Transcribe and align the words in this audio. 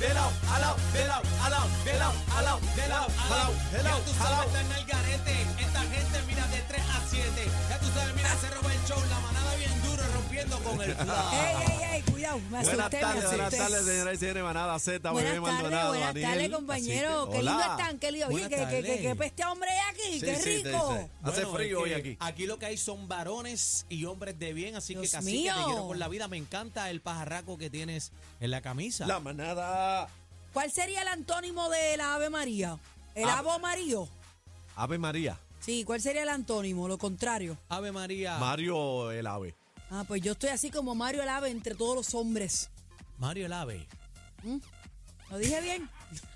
A 0.00 0.58
lado, 0.60 0.76
de 0.92 1.04
lado, 1.04 1.22
a 1.42 1.50
lado, 1.50 1.68
de 1.84 1.98
lado, 1.98 2.14
a 2.36 2.42
lado, 2.42 2.60
de 2.76 2.88
lado, 2.88 3.08
a 3.18 3.28
duro, 10.44 10.58
rompiendo 10.58 10.58
con 10.70 10.82
el 10.82 10.94
flow. 10.96 11.16
¡Ey, 11.32 11.56
ey, 11.68 11.94
ey! 11.94 12.02
Cuidado, 12.02 12.38
me 12.38 12.48
Buenas 12.48 12.68
asusté, 12.68 12.96
me 12.96 13.00
tardes, 13.02 13.24
buenas 13.26 13.46
asusté. 13.46 13.56
tardes, 13.58 13.84
señoras 13.86 14.14
y 14.14 14.16
señores, 14.18 14.42
manada 14.42 14.78
Z, 14.78 15.10
Buenas 15.10 15.32
bebé 15.32 15.44
tardes, 15.46 15.62
Maldonado, 15.62 15.88
buenas 15.88 16.14
Daniel. 16.14 16.30
tardes, 16.32 16.50
compañero. 16.50 17.08
Así 17.22 17.30
Qué 17.32 17.38
lindo 17.42 17.52
hola. 17.56 17.76
están, 17.78 17.98
qué 17.98 18.12
lindo. 18.12 18.26
Oye, 18.28 18.32
Buenas 18.38 18.48
que, 18.48 18.56
que, 18.56 18.82
que, 18.82 18.88
tardes. 18.88 19.00
que 19.00 19.16
peste 19.16 19.44
hombre 19.44 19.70
hay 19.70 19.78
aquí, 19.90 20.12
Sí, 20.14 20.20
qué 20.20 20.36
sí, 20.36 20.42
sí, 20.42 20.62
rico. 20.64 21.10
Hace 21.22 21.44
Bueno, 21.44 21.54
frío 21.54 21.78
es 21.78 21.82
hoy 21.84 21.90
que 21.90 21.94
aquí. 21.96 22.16
Aquí 22.20 22.46
lo 22.46 22.58
que 22.58 22.66
hay 22.66 22.76
son 22.76 23.08
varones 23.08 23.86
y 23.88 24.04
hombres 24.04 24.38
de 24.38 24.52
bien, 24.52 24.76
así 24.76 24.94
que 24.94 25.00
Dios 25.00 25.12
casi 25.12 25.26
que 25.26 25.32
mío. 25.32 25.54
te 25.56 25.64
quiero 25.64 25.86
con 25.88 25.98
la 25.98 26.08
vida. 26.08 26.28
Me 26.28 26.36
encanta 26.36 26.90
el 26.90 27.00
pajarraco 27.00 27.56
que 27.58 27.70
tienes 27.70 28.12
en 28.40 28.50
la 28.50 28.60
camisa. 28.60 29.06
La 29.06 29.20
manada. 29.20 30.08
¿Cuál 30.52 30.70
sería 30.72 31.02
el 31.02 31.08
antónimo 31.08 31.68
de 31.68 31.96
la 31.96 32.14
Ave 32.14 32.30
María? 32.30 32.78
¿El 33.14 33.28
Ah. 33.28 33.38
Ave 33.38 33.58
Mario? 33.60 34.08
Ave 34.76 34.98
María. 34.98 35.38
Sí, 35.60 35.84
¿cuál 35.84 36.00
sería 36.00 36.22
el 36.22 36.28
antónimo? 36.28 36.88
Lo 36.88 36.98
contrario. 36.98 37.58
Ave 37.68 37.92
María. 37.92 38.38
Mario 38.38 39.10
el 39.10 39.26
ave. 39.26 39.54
Ah, 39.90 40.04
pues 40.06 40.20
yo 40.22 40.32
estoy 40.32 40.50
así 40.50 40.70
como 40.70 40.94
Mario 40.94 41.22
el 41.22 41.28
Ave 41.28 41.50
entre 41.50 41.74
todos 41.74 41.96
los 41.96 42.14
hombres. 42.14 42.70
Mario 43.18 43.46
el 43.46 43.52
Ave. 43.52 43.86
¿Lo 45.30 45.38
dije 45.38 45.60
bien? 45.60 45.88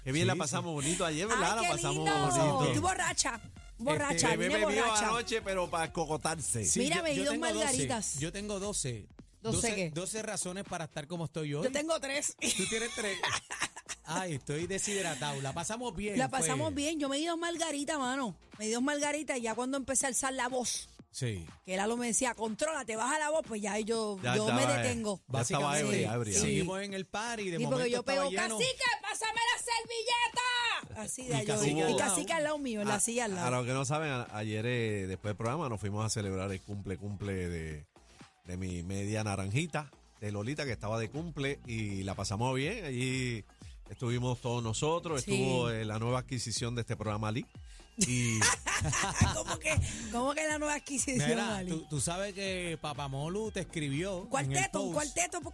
Qué 0.04 0.12
bien 0.12 0.24
Sí, 0.24 0.26
la 0.26 0.32
sí. 0.34 0.38
pasamos 0.38 0.72
bonito 0.72 1.04
ayer, 1.04 1.26
¿verdad? 1.26 1.58
¡Ay, 1.58 1.64
la 1.66 1.70
pasamos 1.72 1.96
lindo! 1.96 2.18
bonito. 2.28 2.64
Estoy 2.66 2.78
borracha. 2.80 3.40
Borracha, 3.78 4.28
Bebé 4.30 4.48
vine 4.48 4.66
bebió 4.66 4.84
borracha. 4.84 5.08
anoche, 5.08 5.42
pero 5.42 5.68
para 5.68 5.92
cocotarse. 5.92 6.64
Sí, 6.64 6.80
Mira, 6.80 7.02
me 7.02 7.14
dos 7.16 7.26
12. 7.26 7.38
margaritas. 7.38 8.18
Yo 8.20 8.30
tengo 8.32 8.60
12. 8.60 9.06
¿Doce 9.42 9.74
qué? 9.74 9.90
12 9.90 10.22
razones 10.22 10.64
para 10.64 10.84
estar 10.84 11.06
como 11.08 11.24
estoy 11.24 11.52
hoy. 11.54 11.64
Yo 11.64 11.72
tengo 11.72 11.98
tres. 11.98 12.36
Tú 12.38 12.64
tienes 12.68 12.90
tres. 12.94 13.18
Ay, 14.04 14.34
estoy 14.34 14.66
deshidratado. 14.68 15.40
La 15.40 15.52
pasamos 15.52 15.96
bien. 15.96 16.16
La 16.16 16.28
pasamos 16.28 16.72
bien. 16.74 17.00
Yo 17.00 17.08
me 17.08 17.16
di 17.16 17.26
dos 17.26 17.38
margaritas, 17.38 17.98
mano. 17.98 18.36
Me 18.58 18.66
di 18.66 18.72
dos 18.72 18.82
margaritas 18.82 19.38
y 19.38 19.42
ya 19.42 19.54
cuando 19.56 19.78
empecé 19.78 20.06
a 20.06 20.08
alzar 20.10 20.32
la 20.34 20.48
voz, 20.48 20.88
Sí. 21.12 21.46
que 21.64 21.76
Lalo 21.76 21.96
me 21.96 22.06
decía, 22.08 22.34
contrólate, 22.34 22.96
baja 22.96 23.18
la 23.18 23.30
voz, 23.30 23.42
pues 23.46 23.60
ya 23.62 23.72
ahí 23.74 23.84
yo, 23.84 24.18
Ya 24.22 24.34
yo 24.34 24.46
me 24.46 24.62
estaba, 24.62 24.74
eh, 24.74 24.82
detengo. 24.82 25.16
Ya 25.28 25.40
estaba 25.42 25.64
Básicamente, 25.68 25.96
ebria, 26.02 26.14
ebria. 26.14 26.34
Sí. 26.34 26.40
Seguimos 26.40 26.80
en 26.82 26.94
el 26.94 27.06
party. 27.06 27.50
De 27.50 27.58
Sí, 27.58 27.62
momento 27.64 27.76
porque 27.76 27.90
yo 27.90 28.00
estaba 28.00 28.18
pego, 28.18 28.30
lleno. 28.30 28.58
cacique, 28.58 28.84
pásame 29.02 29.40
la 29.52 29.62
servilleta. 29.62 31.02
Así 31.02 31.22
de 31.24 31.28
Y 31.28 31.32
ahí 31.34 31.46
yo. 31.46 31.54
cacique 31.54 31.90
Y 31.90 31.96
cacique 31.96 32.32
al 32.32 32.44
lado 32.44 32.58
mío, 32.58 32.80
en 32.80 32.88
la 32.88 32.94
A- 32.94 33.00
silla 33.00 33.26
al 33.26 33.32
A 33.32 33.34
lado. 33.36 33.50
los 33.58 33.66
que 33.66 33.72
no 33.72 33.84
saben, 33.84 34.10
a- 34.10 34.26
ayer 34.32 34.64
eh, 34.66 35.06
después 35.06 35.30
del 35.30 35.36
programa 35.36 35.68
nos 35.68 35.80
fuimos 35.80 36.04
a 36.04 36.08
celebrar 36.08 36.50
el 36.50 36.60
cumple, 36.60 36.96
cumple 36.96 37.32
de, 37.48 37.86
de 38.46 38.56
mi 38.56 38.82
media 38.82 39.22
naranjita, 39.22 39.90
de 40.20 40.32
Lolita, 40.32 40.64
que 40.64 40.72
estaba 40.72 40.98
de 40.98 41.10
cumple 41.10 41.60
y 41.66 42.02
la 42.04 42.14
pasamos 42.14 42.54
bien. 42.54 42.84
Allí 42.84 43.44
estuvimos 43.92 44.40
todos 44.40 44.62
nosotros, 44.62 45.22
Sí. 45.22 45.32
estuvo 45.34 45.70
eh, 45.70 45.84
la 45.84 45.98
nueva 45.98 46.20
adquisición 46.20 46.74
de 46.74 46.80
este 46.82 46.96
programa 46.96 47.28
Ali. 47.28 47.46
Y 47.98 48.40
¿Cómo 49.34 49.58
que, 49.58 49.78
cómo 50.10 50.32
que 50.32 50.48
la 50.48 50.58
nueva 50.58 50.74
adquisición, 50.76 51.28
Mira, 51.28 51.58
Ali? 51.58 51.70
tú, 51.70 51.86
tú 51.90 52.00
sabes 52.00 52.32
que 52.32 52.78
Papamolu 52.80 53.50
te 53.50 53.60
escribió. 53.60 54.26
Cuarteto, 54.30 54.80
un 54.82 54.94
cuarteto 54.94 55.40
por 55.42 55.52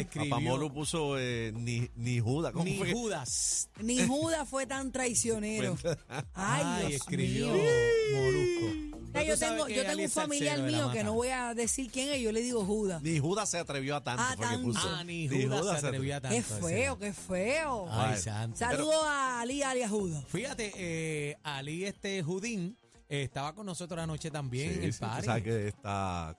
escribió. 0.00 0.30
Papamolo 0.30 0.72
puso 0.72 1.18
eh, 1.18 1.52
ni, 1.54 1.90
ni 1.94 2.20
Judas. 2.20 2.52
¿cómo 2.52 2.64
Ni 2.64 2.78
fue? 2.78 2.90
Judas. 2.92 3.68
Ni 3.80 4.06
Judas 4.06 4.48
fue 4.48 4.66
tan 4.66 4.90
traicionero. 4.92 5.76
Ay, 6.34 6.62
Ay, 6.64 6.86
Dios 6.88 6.92
escribió 7.02 7.52
mío. 7.52 7.62
Molusco. 8.14 8.93
Ya, 9.14 9.22
yo 9.22 9.38
tengo, 9.38 9.68
yo 9.68 9.84
tengo 9.84 10.02
un 10.02 10.10
familiar 10.10 10.58
mío 10.60 10.90
que 10.92 11.04
no 11.04 11.14
voy 11.14 11.28
a 11.28 11.54
decir 11.54 11.90
quién 11.90 12.08
es, 12.10 12.20
yo 12.20 12.32
le 12.32 12.42
digo 12.42 12.64
Judas. 12.64 13.00
Ni 13.02 13.18
Judas 13.18 13.48
se 13.48 13.58
atrevió 13.58 13.96
a 13.96 14.02
tanto. 14.02 14.22
Ah, 14.22 14.34
fue 14.36 14.44
que 14.46 14.52
tanto. 14.52 14.66
puso. 14.66 14.88
Ah, 14.92 15.04
ni 15.04 15.28
Judas, 15.28 15.80
se 15.80 15.86
atrevía 15.86 16.20
tanto. 16.20 16.36
Qué 16.36 16.40
a 16.54 16.58
feo, 16.58 16.98
qué 16.98 17.12
feo. 17.12 17.86
Ay, 17.90 18.14
Ay, 18.16 18.20
santo. 18.20 18.56
Saludos 18.58 19.04
a 19.04 19.40
Ali, 19.40 19.62
Ali 19.62 19.82
a 19.82 19.88
Judas. 19.88 20.24
Fíjate, 20.28 20.72
eh, 20.76 21.36
Ali 21.42 21.84
este 21.84 22.22
Judín 22.22 22.76
eh, 23.08 23.22
estaba 23.22 23.54
con 23.54 23.66
nosotros 23.66 24.00
anoche 24.02 24.30
también 24.30 24.72
Sí, 24.72 24.78
en 24.78 24.84
el 24.84 24.92
sí, 24.92 24.98
tú 24.98 25.06
party. 25.06 25.26
sabes 25.26 25.44
que 25.44 25.68
está 25.68 26.36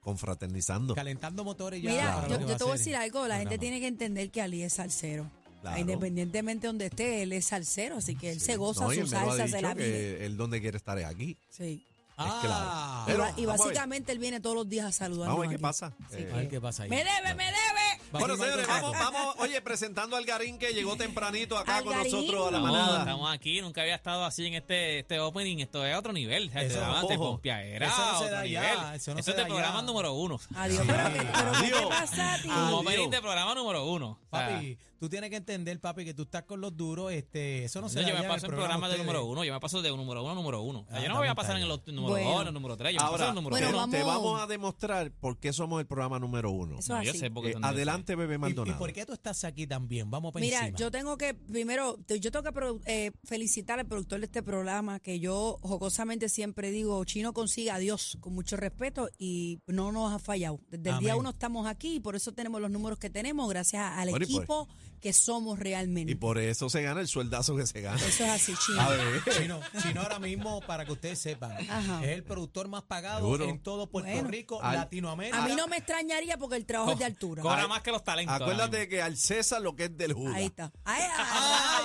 confraternizando. 0.00 0.94
Calentando 0.94 1.42
motores 1.44 1.82
ya. 1.82 1.90
Mira, 1.90 2.14
para 2.14 2.28
yo, 2.28 2.32
lo 2.34 2.38
que 2.38 2.44
yo 2.44 2.50
va 2.52 2.56
te 2.58 2.64
voy 2.64 2.72
a 2.74 2.76
decir 2.76 2.96
algo, 2.96 3.26
la 3.26 3.34
gente 3.38 3.56
programa. 3.56 3.60
tiene 3.60 3.80
que 3.80 3.86
entender 3.88 4.30
que 4.30 4.40
Ali 4.42 4.62
es 4.62 4.74
salsero. 4.74 5.28
Claro. 5.62 5.80
Independientemente 5.80 6.62
de 6.62 6.66
donde 6.68 6.86
esté, 6.86 7.22
él 7.24 7.32
es 7.32 7.46
salsero, 7.46 7.96
así 7.96 8.14
que 8.14 8.30
él 8.30 8.40
se 8.40 8.56
goza 8.56 8.84
No, 8.84 8.92
y 8.92 8.96
su 8.96 9.00
él 9.02 9.06
me 9.08 9.12
lo 9.12 9.18
ha 9.32 9.36
salsa, 9.36 9.56
se 9.56 9.62
la 9.62 9.74
vive. 9.74 9.88
que 9.90 10.26
él 10.26 10.36
donde 10.36 10.60
quiere 10.60 10.76
estar 10.76 10.96
es 10.98 11.04
aquí. 11.06 11.36
Sí. 11.50 11.82
Ah, 12.18 13.04
claro. 13.06 13.28
Y 13.36 13.40
Pero, 13.42 13.48
básicamente 13.52 14.10
él 14.12 14.18
viene 14.18 14.40
todos 14.40 14.56
los 14.56 14.68
días 14.68 14.86
a 14.86 14.92
saludarnos 14.92 15.36
Vamos 15.36 15.38
a 15.38 15.40
ver 15.42 15.50
qué 15.50 15.54
aquí. 15.56 15.62
pasa. 15.62 15.92
Eh, 16.12 16.30
a 16.32 16.36
ver 16.36 16.48
qué 16.48 16.60
pasa 16.60 16.82
ahí. 16.84 16.88
Me 16.90 16.96
debe, 17.04 17.34
me 17.34 17.44
debe. 17.44 18.00
Bueno, 18.12 18.36
señores, 18.36 18.66
vamos, 18.66 18.92
vamos, 18.92 19.34
oye, 19.38 19.60
presentando 19.60 20.16
al 20.16 20.24
Garín 20.24 20.58
que 20.58 20.72
llegó 20.72 20.96
tempranito 20.96 21.58
acá 21.58 21.82
con 21.82 21.94
nosotros 21.94 22.48
a 22.48 22.50
la 22.52 22.58
No, 22.58 22.64
manada. 22.64 22.98
estamos 23.00 23.34
aquí, 23.34 23.60
nunca 23.60 23.82
había 23.82 23.96
estado 23.96 24.24
así 24.24 24.46
en 24.46 24.54
este, 24.54 25.00
este 25.00 25.20
opening, 25.20 25.58
esto 25.58 25.84
es 25.84 25.94
otro 25.96 26.12
nivel, 26.14 26.48
Eso, 26.54 26.58
eso, 26.60 27.08
de 27.08 27.14
ojo. 27.16 27.32
pompiadera, 27.32 27.86
Eso 27.88 27.98
no 27.98 28.18
se 28.18 28.24
otro 28.24 28.36
da 28.36 28.46
ya, 28.46 28.60
nivel. 28.62 28.94
eso 28.94 29.12
no 29.12 29.20
Esto 29.20 29.22
se 29.22 29.30
es 29.32 29.36
de 29.36 29.42
da 29.42 29.48
programa 29.48 29.80
ya. 29.80 29.82
número 29.86 30.12
uno. 30.14 30.40
Adiós, 30.54 30.84
pero, 30.86 31.12
que- 31.12 31.18
pero 31.18 31.52
¿qué 31.52 31.58
te 31.68 31.74
Adiós. 31.76 31.86
pasa 31.88 32.34
a 32.34 32.38
ti? 32.42 32.48
Opening 32.72 33.10
de 33.10 33.20
programa 33.20 33.54
número 33.54 33.84
uno. 33.84 34.18
O 34.30 34.36
sea, 34.38 34.48
Papi, 34.48 34.78
tú 34.98 35.08
tienes 35.08 35.30
que 35.30 35.36
entender, 35.36 35.80
papi, 35.80 36.04
que 36.04 36.14
tú 36.14 36.22
estás 36.22 36.42
con 36.44 36.60
los 36.60 36.76
duros, 36.76 37.12
este, 37.12 37.64
eso 37.64 37.80
no 37.80 37.88
se 37.88 38.00
da 38.00 38.08
yo 38.08 38.14
ya 38.14 38.22
me 38.22 38.28
paso 38.28 38.46
en 38.46 38.50
programa 38.52 38.66
programas 38.78 38.90
de 38.92 38.98
número 38.98 39.24
uno, 39.26 39.44
yo 39.44 39.52
me 39.52 39.60
paso 39.60 39.82
de 39.82 39.90
número 39.90 40.22
uno 40.22 40.32
a 40.32 40.34
número 40.34 40.62
uno. 40.62 40.86
Ah, 40.90 41.00
yo 41.02 41.08
no 41.08 41.16
voy 41.18 41.28
a 41.28 41.34
pasar 41.34 41.56
en 41.56 41.68
los 41.68 41.86
número 41.86 42.08
Bueno. 42.08 42.30
dos, 42.30 42.42
en 42.42 42.48
el 42.48 42.54
número 42.54 42.76
tres, 42.76 42.92
yo 42.92 42.98
me 43.00 43.00
paso 43.02 43.14
en 43.16 43.20
Ahora, 43.22 43.28
el 43.30 43.34
número 43.34 43.50
Bueno, 43.50 43.68
uno. 43.68 43.90
te 43.90 44.02
vamos- 44.02 44.22
vamos 44.24 44.40
a 44.42 44.46
demostrar 44.46 45.10
por 45.12 45.38
qué 45.38 45.52
somos 45.52 45.80
el 45.80 45.86
programa 45.86 46.18
número 46.18 46.50
uno. 46.50 46.78
Eso 46.78 46.94
No, 46.94 47.02
yo 47.02 47.12
sé 47.14 47.30
porque 47.30 47.50
Eh, 47.50 47.56
adelante, 47.62 48.14
bebé 48.16 48.34
¿Y, 48.34 48.36
y 48.36 48.38
Maldonado. 48.38 48.78
por 48.78 48.92
qué 48.92 49.04
tú 49.06 49.12
estás 49.12 49.44
aquí 49.44 49.66
también? 49.66 50.10
Vamos 50.10 50.32
para 50.32 50.44
Mira, 50.44 50.60
encima. 50.60 50.78
yo 50.78 50.90
tengo 50.90 51.16
que, 51.18 51.34
primero, 51.34 51.96
yo 52.08 52.30
tengo 52.30 52.42
que 52.42 52.80
eh, 52.86 53.12
felicitar 53.24 53.78
al 53.78 53.86
productor 53.86 54.20
de 54.20 54.26
este 54.26 54.42
programa, 54.42 55.00
que 55.00 55.20
yo 55.20 55.58
jocosamente 55.62 56.28
siempre 56.28 56.70
digo, 56.70 57.04
Chino 57.04 57.32
consigue 57.32 57.70
a 57.70 57.78
Dios, 57.78 58.16
con 58.20 58.34
mucho 58.34 58.56
respeto, 58.56 59.08
y 59.18 59.58
no 59.66 59.92
nos 59.92 60.12
ha 60.12 60.18
fallado. 60.18 60.60
Desde 60.70 60.90
el 60.90 60.98
día 61.00 61.16
uno 61.16 61.30
estamos 61.30 61.66
aquí 61.66 61.96
y 61.96 62.00
por 62.00 62.16
eso 62.16 62.32
tenemos 62.32 62.60
los 62.60 62.70
números 62.70 62.98
que 62.98 63.10
tenemos, 63.10 63.48
gracias 63.48 63.82
al 63.96 64.08
equipo 64.10 64.68
que 65.00 65.12
somos 65.12 65.58
realmente. 65.58 66.12
Y 66.12 66.14
por 66.14 66.38
eso 66.38 66.68
se 66.70 66.82
gana 66.82 67.00
el 67.00 67.08
sueldazo 67.08 67.56
que 67.56 67.66
se 67.66 67.80
gana. 67.80 67.96
Eso 67.96 68.24
es 68.24 68.30
así, 68.30 68.54
Chino. 68.66 68.80
A 68.80 68.88
ver. 68.90 69.22
Chino, 69.36 69.60
Chino 69.82 70.00
ahora 70.02 70.18
mismo, 70.18 70.60
para 70.62 70.84
que 70.84 70.92
ustedes 70.92 71.18
sepan, 71.18 71.52
Ajá. 71.70 72.02
es 72.04 72.10
el 72.10 72.22
productor 72.24 72.68
más 72.68 72.82
pagado 72.82 73.18
Seguro. 73.20 73.44
en 73.48 73.60
todo 73.62 73.88
Puerto 73.88 74.10
Bueno. 74.10 74.28
Rico, 74.28 74.62
Al- 74.62 74.76
Latinoamérica. 74.76 75.44
A 75.44 75.48
mí 75.48 75.54
no 75.56 75.66
me 75.68 75.76
extrañaría 75.78 76.38
porque 76.38 76.56
el 76.56 76.66
trabajo 76.66 76.92
es 76.92 76.98
de 76.98 77.04
altura. 77.04 77.42
Cobra 77.42 77.66
más 77.68 77.82
que 77.82 77.90
los 77.92 78.02
talentos. 78.04 78.34
Acuérdate 78.40 78.88
que 78.88 79.02
al 79.02 79.16
César 79.16 79.60
lo 79.62 79.74
que 79.76 79.84
es 79.84 79.96
del 79.96 80.12
Judas. 80.12 80.36
Ahí 80.36 80.46
está. 80.46 80.72
Ay, 80.84 81.02
ay, 81.16 81.24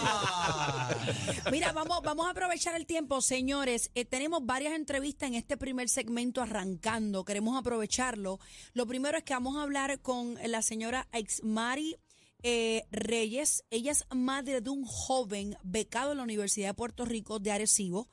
ay. 0.05 1.51
Mira, 1.51 1.71
vamos, 1.71 2.01
vamos 2.03 2.27
a 2.27 2.31
aprovechar 2.31 2.75
el 2.75 2.85
tiempo, 2.85 3.21
señores. 3.21 3.91
Eh, 3.95 4.05
tenemos 4.05 4.45
varias 4.45 4.73
entrevistas 4.73 5.27
en 5.29 5.35
este 5.35 5.57
primer 5.57 5.89
segmento 5.89 6.41
arrancando. 6.41 7.23
Queremos 7.25 7.57
aprovecharlo. 7.57 8.39
Lo 8.73 8.85
primero 8.85 9.17
es 9.17 9.23
que 9.23 9.33
vamos 9.33 9.57
a 9.57 9.63
hablar 9.63 9.99
con 10.01 10.37
la 10.45 10.61
señora 10.61 11.07
Exmari 11.11 11.97
eh, 12.43 12.83
Reyes. 12.91 13.63
Ella 13.69 13.91
es 13.91 14.05
madre 14.13 14.61
de 14.61 14.69
un 14.69 14.85
joven 14.85 15.57
becado 15.63 16.11
en 16.11 16.17
la 16.17 16.23
Universidad 16.23 16.69
de 16.69 16.73
Puerto 16.73 17.05
Rico 17.05 17.39
de 17.39 17.51
Arecibo 17.51 18.09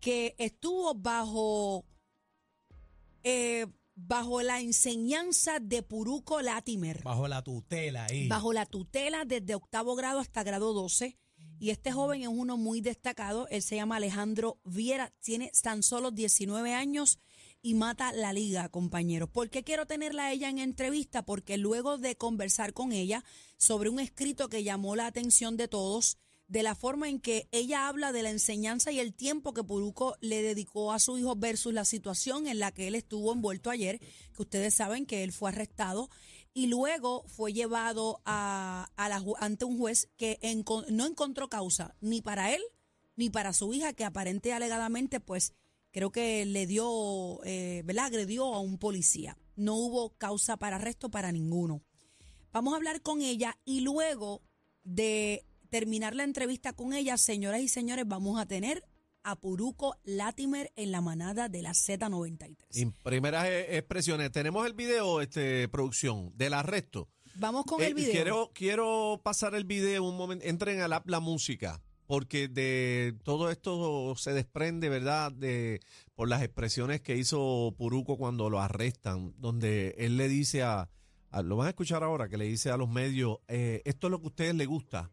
que 0.00 0.34
estuvo 0.38 0.94
bajo 0.94 1.84
eh, 3.22 3.66
bajo 3.94 4.42
la 4.42 4.60
enseñanza 4.60 5.60
de 5.60 5.82
Puruco 5.82 6.40
Latimer 6.42 7.02
Bajo 7.04 7.28
la 7.28 7.42
tutela 7.42 8.06
ahí. 8.06 8.26
bajo 8.26 8.52
la 8.52 8.66
tutela 8.66 9.24
desde 9.24 9.54
octavo 9.54 9.94
grado 9.94 10.18
hasta 10.18 10.42
grado 10.42 10.72
12. 10.72 11.18
Y 11.60 11.70
este 11.70 11.92
joven 11.92 12.22
es 12.22 12.28
uno 12.28 12.56
muy 12.56 12.80
destacado. 12.80 13.46
Él 13.48 13.62
se 13.62 13.76
llama 13.76 13.96
Alejandro 13.96 14.58
Viera. 14.64 15.12
Tiene 15.20 15.52
tan 15.62 15.84
solo 15.84 16.10
19 16.10 16.74
años 16.74 17.20
y 17.62 17.74
mata 17.74 18.12
la 18.12 18.32
liga, 18.32 18.68
compañeros. 18.68 19.30
¿Por 19.30 19.48
qué 19.48 19.62
quiero 19.62 19.86
tenerla 19.86 20.26
a 20.26 20.32
ella 20.32 20.48
en 20.50 20.58
entrevista? 20.58 21.24
Porque 21.24 21.56
luego 21.56 21.96
de 21.96 22.16
conversar 22.16 22.72
con 22.72 22.92
ella 22.92 23.24
sobre 23.56 23.88
un 23.88 24.00
escrito 24.00 24.48
que 24.48 24.64
llamó 24.64 24.96
la 24.96 25.06
atención 25.06 25.56
de 25.56 25.68
todos, 25.68 26.18
de 26.48 26.64
la 26.64 26.74
forma 26.74 27.08
en 27.08 27.20
que 27.20 27.48
ella 27.52 27.86
habla 27.86 28.12
de 28.12 28.24
la 28.24 28.30
enseñanza 28.30 28.90
y 28.90 28.98
el 28.98 29.14
tiempo 29.14 29.54
que 29.54 29.62
Puruco 29.62 30.16
le 30.20 30.42
dedicó 30.42 30.92
a 30.92 30.98
su 30.98 31.16
hijo 31.16 31.36
versus 31.36 31.72
la 31.72 31.84
situación 31.84 32.48
en 32.48 32.58
la 32.58 32.72
que 32.72 32.88
él 32.88 32.96
estuvo 32.96 33.32
envuelto 33.32 33.70
ayer, 33.70 34.00
que 34.00 34.42
ustedes 34.42 34.74
saben 34.74 35.06
que 35.06 35.22
él 35.22 35.32
fue 35.32 35.50
arrestado 35.50 36.10
y 36.52 36.66
luego 36.66 37.24
fue 37.28 37.52
llevado 37.52 38.20
a, 38.26 38.90
ante 39.38 39.64
un 39.64 39.78
juez 39.78 40.10
que 40.16 40.38
no 40.90 41.06
encontró 41.06 41.48
causa 41.48 41.94
ni 42.00 42.20
para 42.20 42.52
él 42.52 42.60
ni 43.14 43.30
para 43.30 43.52
su 43.52 43.72
hija, 43.72 43.92
que 43.92 44.04
aparente 44.04 44.52
alegadamente, 44.52 45.20
pues 45.20 45.54
creo 45.92 46.10
que 46.10 46.44
le 46.44 46.66
dio, 46.66 47.40
eh, 47.44 47.82
¿verdad? 47.84 48.06
Agredió 48.06 48.52
a 48.54 48.60
un 48.60 48.78
policía. 48.78 49.36
No 49.54 49.76
hubo 49.76 50.10
causa 50.16 50.56
para 50.56 50.76
arresto 50.76 51.10
para 51.10 51.30
ninguno. 51.30 51.82
Vamos 52.52 52.74
a 52.74 52.76
hablar 52.76 53.00
con 53.02 53.22
ella 53.22 53.56
y 53.64 53.80
luego 53.80 54.42
de 54.82 55.46
terminar 55.70 56.14
la 56.14 56.24
entrevista 56.24 56.72
con 56.72 56.92
ella, 56.92 57.16
señoras 57.16 57.60
y 57.60 57.68
señores, 57.68 58.04
vamos 58.06 58.40
a 58.40 58.46
tener 58.46 58.84
a 59.24 59.36
Puruco 59.36 59.96
Latimer 60.02 60.72
en 60.76 60.90
la 60.90 61.00
manada 61.00 61.48
de 61.48 61.62
la 61.62 61.70
Z93. 61.70 62.56
Y 62.74 62.86
primeras 62.86 63.46
eh, 63.46 63.76
expresiones. 63.78 64.32
Tenemos 64.32 64.66
el 64.66 64.72
video, 64.74 65.20
este, 65.20 65.68
producción, 65.68 66.32
del 66.36 66.54
arresto. 66.54 67.08
Vamos 67.36 67.64
con 67.64 67.80
Eh, 67.80 67.86
el 67.86 67.94
video. 67.94 68.12
Quiero, 68.12 68.50
quiero 68.52 69.20
pasar 69.22 69.54
el 69.54 69.64
video 69.64 70.02
un 70.04 70.16
momento. 70.16 70.44
Entren 70.44 70.80
a 70.80 70.88
la, 70.88 71.02
la 71.06 71.20
música, 71.20 71.80
porque 72.06 72.48
de 72.48 73.14
todo 73.22 73.50
esto 73.50 74.14
se 74.16 74.32
desprende, 74.32 74.88
¿verdad? 74.88 75.32
De 75.32 75.80
por 76.14 76.28
las 76.28 76.42
expresiones 76.42 77.00
que 77.00 77.16
hizo 77.16 77.74
Puruco 77.76 78.16
cuando 78.16 78.50
lo 78.50 78.60
arrestan, 78.60 79.34
donde 79.38 79.94
él 79.98 80.16
le 80.16 80.28
dice 80.28 80.62
a, 80.62 80.88
lo 81.42 81.56
van 81.56 81.66
a 81.66 81.70
escuchar 81.70 82.02
ahora, 82.02 82.28
que 82.28 82.36
le 82.36 82.44
dice 82.44 82.70
a 82.70 82.76
los 82.76 82.88
medios, 82.88 83.38
eh, 83.48 83.82
esto 83.84 84.06
es 84.06 84.10
lo 84.10 84.18
que 84.18 84.26
a 84.26 84.28
ustedes 84.28 84.54
les 84.54 84.66
gusta. 84.66 85.10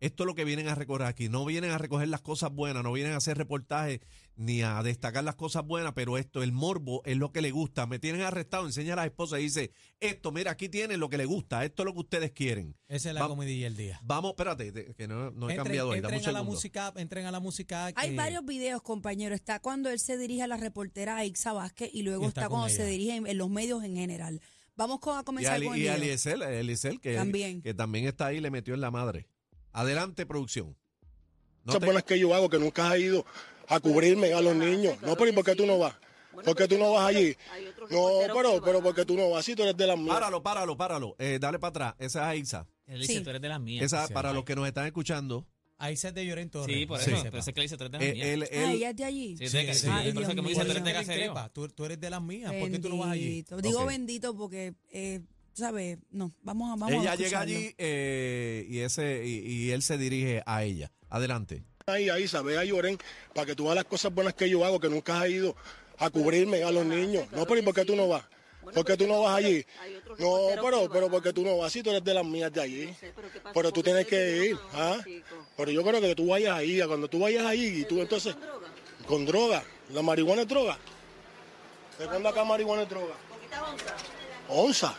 Esto 0.00 0.24
es 0.24 0.26
lo 0.26 0.34
que 0.34 0.44
vienen 0.44 0.68
a 0.68 0.74
recoger 0.74 1.06
aquí. 1.06 1.28
No 1.28 1.44
vienen 1.44 1.70
a 1.70 1.78
recoger 1.78 2.08
las 2.08 2.20
cosas 2.20 2.52
buenas, 2.52 2.82
no 2.82 2.92
vienen 2.92 3.12
a 3.14 3.16
hacer 3.16 3.38
reportajes 3.38 4.00
ni 4.36 4.62
a 4.62 4.82
destacar 4.82 5.22
las 5.24 5.36
cosas 5.36 5.64
buenas, 5.64 5.92
pero 5.94 6.18
esto, 6.18 6.42
el 6.42 6.52
morbo, 6.52 7.00
es 7.04 7.16
lo 7.16 7.30
que 7.32 7.40
le 7.40 7.52
gusta. 7.52 7.86
Me 7.86 7.98
tienen 8.00 8.22
arrestado, 8.22 8.66
enseña 8.66 8.94
a 8.94 8.96
la 8.96 9.04
esposa 9.06 9.38
y 9.38 9.44
dice, 9.44 9.70
esto, 10.00 10.32
mira, 10.32 10.50
aquí 10.50 10.68
tienen 10.68 10.98
lo 11.00 11.08
que 11.08 11.16
le 11.16 11.24
gusta, 11.24 11.64
esto 11.64 11.82
es 11.82 11.86
lo 11.86 11.92
que 11.94 12.00
ustedes 12.00 12.32
quieren. 12.32 12.76
Esa 12.88 13.10
es 13.10 13.14
la 13.14 13.22
Va- 13.22 13.28
comidilla 13.28 13.64
del 13.66 13.76
día. 13.76 14.00
Vamos, 14.02 14.32
espérate, 14.32 14.94
que 14.94 15.06
no, 15.08 15.30
no 15.30 15.48
he 15.48 15.52
Entren- 15.52 15.56
cambiado 15.56 15.92
ahí, 15.92 15.98
entren 16.00 16.26
a 16.26 16.32
la 16.32 16.42
música, 16.42 16.92
entren 16.96 17.26
a 17.26 17.30
la 17.30 17.40
música. 17.40 17.92
Hay 17.94 18.14
varios 18.16 18.44
videos, 18.44 18.82
compañero. 18.82 19.34
Está 19.34 19.60
cuando 19.60 19.88
él 19.90 20.00
se 20.00 20.18
dirige 20.18 20.42
a 20.42 20.46
la 20.48 20.56
reportera 20.56 21.24
Ixa 21.24 21.52
Vázquez 21.52 21.90
y 21.92 22.02
luego 22.02 22.24
Y 22.24 22.28
está, 22.28 22.48
cuando 22.48 22.68
se 22.68 22.84
dirige 22.84 23.14
en, 23.16 23.26
en 23.26 23.38
los 23.38 23.48
medios 23.48 23.84
en 23.84 23.94
general. 23.96 24.40
Vamos 24.76 24.98
con, 24.98 25.16
a 25.16 25.20
Y, 25.20 25.24
comenzar 25.24 25.54
Ali- 25.54 25.66
con 25.66 25.76
el 25.76 25.82
y 25.82 25.86
Eliezer, 25.86 26.98
que, 27.00 27.14
También. 27.14 27.62
que 27.62 27.72
también 27.74 28.06
está 28.06 28.26
ahí, 28.26 28.40
le 28.40 28.50
metió 28.50 28.74
en 28.74 28.80
la 28.80 28.90
madre. 28.90 29.28
Adelante, 29.74 30.24
producción. 30.24 30.68
No 31.64 31.66
cosas 31.66 31.80
te- 31.80 31.86
buenas 31.86 32.04
que 32.04 32.18
yo 32.18 32.34
hago, 32.34 32.48
que 32.48 32.58
nunca 32.58 32.90
has 32.90 32.98
ido 32.98 33.24
a 33.68 33.80
cubrirme 33.80 34.32
a 34.32 34.40
los 34.40 34.54
niños. 34.56 34.96
No, 35.02 35.16
pero 35.16 35.28
¿y 35.28 35.32
por 35.32 35.44
qué 35.44 35.54
tú 35.54 35.66
no 35.66 35.78
vas? 35.78 35.94
¿Por 36.44 36.56
qué 36.56 36.66
tú 36.66 36.78
no 36.78 36.92
vas 36.92 37.06
allí? 37.06 37.36
No, 37.90 38.08
pero, 38.34 38.60
pero 38.62 38.82
¿por 38.82 38.94
qué 38.94 39.04
tú 39.04 39.16
no 39.16 39.30
vas? 39.30 39.44
Si 39.44 39.54
tú 39.54 39.62
eres 39.62 39.76
de 39.76 39.86
las 39.86 39.96
mías. 39.98 40.14
Páralo, 40.14 40.42
páralo, 40.42 40.76
páralo. 40.76 41.14
Eh, 41.18 41.38
dale 41.40 41.58
para 41.58 41.68
atrás. 41.70 41.94
Esa 41.98 42.20
es 42.34 42.40
Aixa. 42.40 42.66
Él 42.86 43.00
dice, 43.00 43.14
Sí. 43.14 43.20
tú 43.22 43.30
eres 43.30 43.40
de 43.42 43.48
las 43.48 43.60
mías. 43.60 43.84
Esa, 43.84 44.06
sí, 44.06 44.12
para 44.14 44.30
sí. 44.30 44.34
los 44.36 44.44
que 44.44 44.56
nos 44.56 44.66
están 44.66 44.86
escuchando, 44.86 45.46
Ahí 45.76 45.96
se 45.96 46.12
de 46.12 46.24
Lloren 46.24 46.50
Torres. 46.50 46.74
Sí, 46.74 46.86
por 46.86 47.00
eso. 47.00 47.06
que 47.06 47.10
Por 47.10 47.18
eso 47.18 47.24
sepa. 47.26 47.38
es 47.38 47.44
que 47.46 47.60
él 47.60 47.64
dice, 47.64 47.76
tú 47.76 47.84
eres 47.84 47.92
de 47.92 47.98
las 47.98 48.06
eh, 48.08 48.12
mías. 48.14 48.26
él, 48.28 48.42
Ah, 48.44 48.46
él- 48.70 48.76
ella 48.76 48.90
es 48.90 48.96
de 48.96 49.04
allí. 49.04 49.36
Sí, 49.36 49.48
Sí, 49.48 49.56
de 49.56 49.66
que- 49.66 49.74
sí. 49.74 49.80
sí, 49.80 49.88
Ay, 49.90 50.12
por 50.12 50.22
eso 50.22 50.34
que 50.34 50.42
me 50.42 50.48
dice, 50.50 50.64
de 50.64 50.92
caserío. 50.92 51.34
Tú, 51.52 51.68
tú 51.68 51.84
eres 51.84 52.00
de 52.00 52.10
las 52.10 52.22
mías. 52.22 52.52
¿Por 52.52 52.70
qué 52.70 52.78
tú 52.78 52.88
no 52.90 52.98
vas 52.98 53.10
allí? 53.10 53.24
Bendito. 53.24 53.56
Digo 53.60 53.80
Ok. 53.80 53.86
bendito 53.88 54.36
porque, 54.36 54.74
eh, 54.92 55.20
¿sabes? 55.54 55.98
No, 56.10 56.32
vamos 56.42 56.68
a 56.68 56.76
vamos 56.76 56.92
a 56.92 56.96
ella 56.96 57.14
llega 57.14 57.40
allí 57.40 57.74
eh, 57.78 58.66
y, 58.68 58.80
ese, 58.80 59.24
y, 59.26 59.38
y 59.38 59.70
él 59.70 59.82
se 59.82 59.96
dirige 59.96 60.42
a 60.44 60.64
ella. 60.64 60.92
Adelante. 61.08 61.62
Ahí, 61.86 62.08
ahí, 62.08 62.26
sabes, 62.26 62.56
a 62.58 62.64
Lloren, 62.64 62.98
para 63.34 63.46
que 63.46 63.54
tú 63.54 63.64
veas 63.64 63.76
las 63.76 63.84
cosas 63.84 64.12
buenas 64.12 64.34
que 64.34 64.48
yo 64.48 64.64
hago, 64.64 64.80
que 64.80 64.88
nunca 64.88 65.20
has 65.20 65.28
ido 65.28 65.54
a 65.98 66.10
cubrirme 66.10 66.62
a 66.64 66.70
los 66.70 66.84
niños. 66.84 67.26
No, 67.32 67.46
pero 67.46 67.60
¿y 67.60 67.62
por 67.62 67.74
qué 67.74 67.84
tú 67.84 67.94
no 67.94 68.08
vas? 68.08 68.24
¿Por 68.72 68.84
qué 68.84 68.96
tú 68.96 69.06
no 69.06 69.22
vas 69.22 69.36
allí? 69.36 69.64
No, 70.18 70.48
pero, 70.62 70.88
pero 70.90 71.10
¿por 71.10 71.22
qué 71.22 71.32
tú 71.32 71.42
no 71.42 71.58
vas? 71.58 71.72
Si 71.72 71.82
tú 71.82 71.90
eres 71.90 72.02
de 72.02 72.14
las 72.14 72.24
mías 72.24 72.52
de 72.52 72.62
allí. 72.62 72.94
Pero 73.52 73.70
tú 73.70 73.82
tienes 73.82 74.06
que 74.06 74.46
ir. 74.46 74.56
¿ah? 74.72 74.98
Pero 75.56 75.70
yo 75.70 75.82
creo 75.82 76.00
que 76.00 76.14
tú 76.14 76.28
vayas 76.28 76.56
ahí, 76.56 76.80
a 76.80 76.86
cuando 76.86 77.08
tú 77.08 77.18
vayas 77.18 77.44
ahí 77.44 77.80
y 77.80 77.84
tú 77.84 78.00
entonces... 78.00 78.34
Con 79.06 79.26
droga. 79.26 79.62
¿La 79.90 80.00
marihuana 80.00 80.42
es 80.42 80.48
droga? 80.48 80.78
¿De 81.98 82.06
cuándo 82.06 82.30
acá 82.30 82.42
marihuana 82.42 82.84
es 82.84 82.88
droga? 82.88 83.14
Onza. 84.48 84.94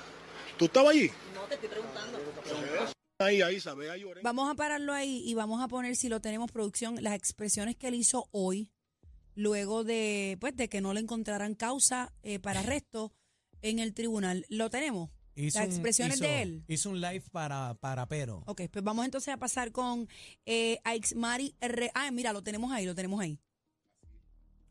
¿Tú 0.58 0.66
estabas 0.66 0.92
allí? 0.92 1.10
No, 1.34 1.42
te 1.44 1.56
estoy 1.56 1.70
preguntando. 1.70 2.18
Ahí, 3.20 3.42
ahí, 3.42 3.60
sabes, 3.60 3.90
a 3.90 3.98
Lloren. 3.98 4.24
Vamos 4.24 4.50
a 4.52 4.56
pararlo 4.56 4.94
ahí 4.94 5.24
y 5.26 5.34
vamos 5.36 5.62
a 5.62 5.68
poner, 5.68 5.96
si 5.96 6.10
lo 6.10 6.20
tenemos 6.20 6.52
producción, 6.52 7.02
las 7.02 7.16
expresiones 7.16 7.76
que 7.78 7.88
él 7.88 7.96
hizo 7.96 8.28
hoy, 8.32 8.70
luego 9.36 9.84
de, 9.84 10.38
pues, 10.42 10.56
de 10.56 10.68
que 10.68 10.82
no 10.82 10.94
le 10.94 11.00
encontraran 11.00 11.56
causa 11.56 12.12
eh, 12.24 12.40
para 12.40 12.60
arresto 12.62 13.14
en 13.62 13.80
el 13.80 13.94
tribunal. 13.94 14.46
¿Lo 14.50 14.70
tenemos? 14.70 15.10
Hizo 15.38 15.60
las 15.60 15.68
un- 15.68 15.74
expresiones 15.74 16.16
hizo- 16.18 16.26
de 16.26 16.42
él. 16.42 16.64
Hizo 16.68 16.90
un 16.90 17.02
live 17.02 17.24
para, 17.32 17.74
para 17.80 18.06
Pero. 18.06 18.44
Ok, 18.48 18.64
pues 18.72 18.84
vamos 18.84 19.06
entonces 19.06 19.34
a 19.34 19.38
pasar 19.38 19.72
con 19.72 20.08
eh, 20.46 20.80
Aixmari 20.84 21.56
R. 21.62 21.92
Ah, 21.94 22.12
mira, 22.12 22.32
lo 22.34 22.42
tenemos 22.44 22.72
ahí, 22.72 22.86
lo 22.86 22.96
tenemos 22.96 23.20
ahí. 23.22 23.40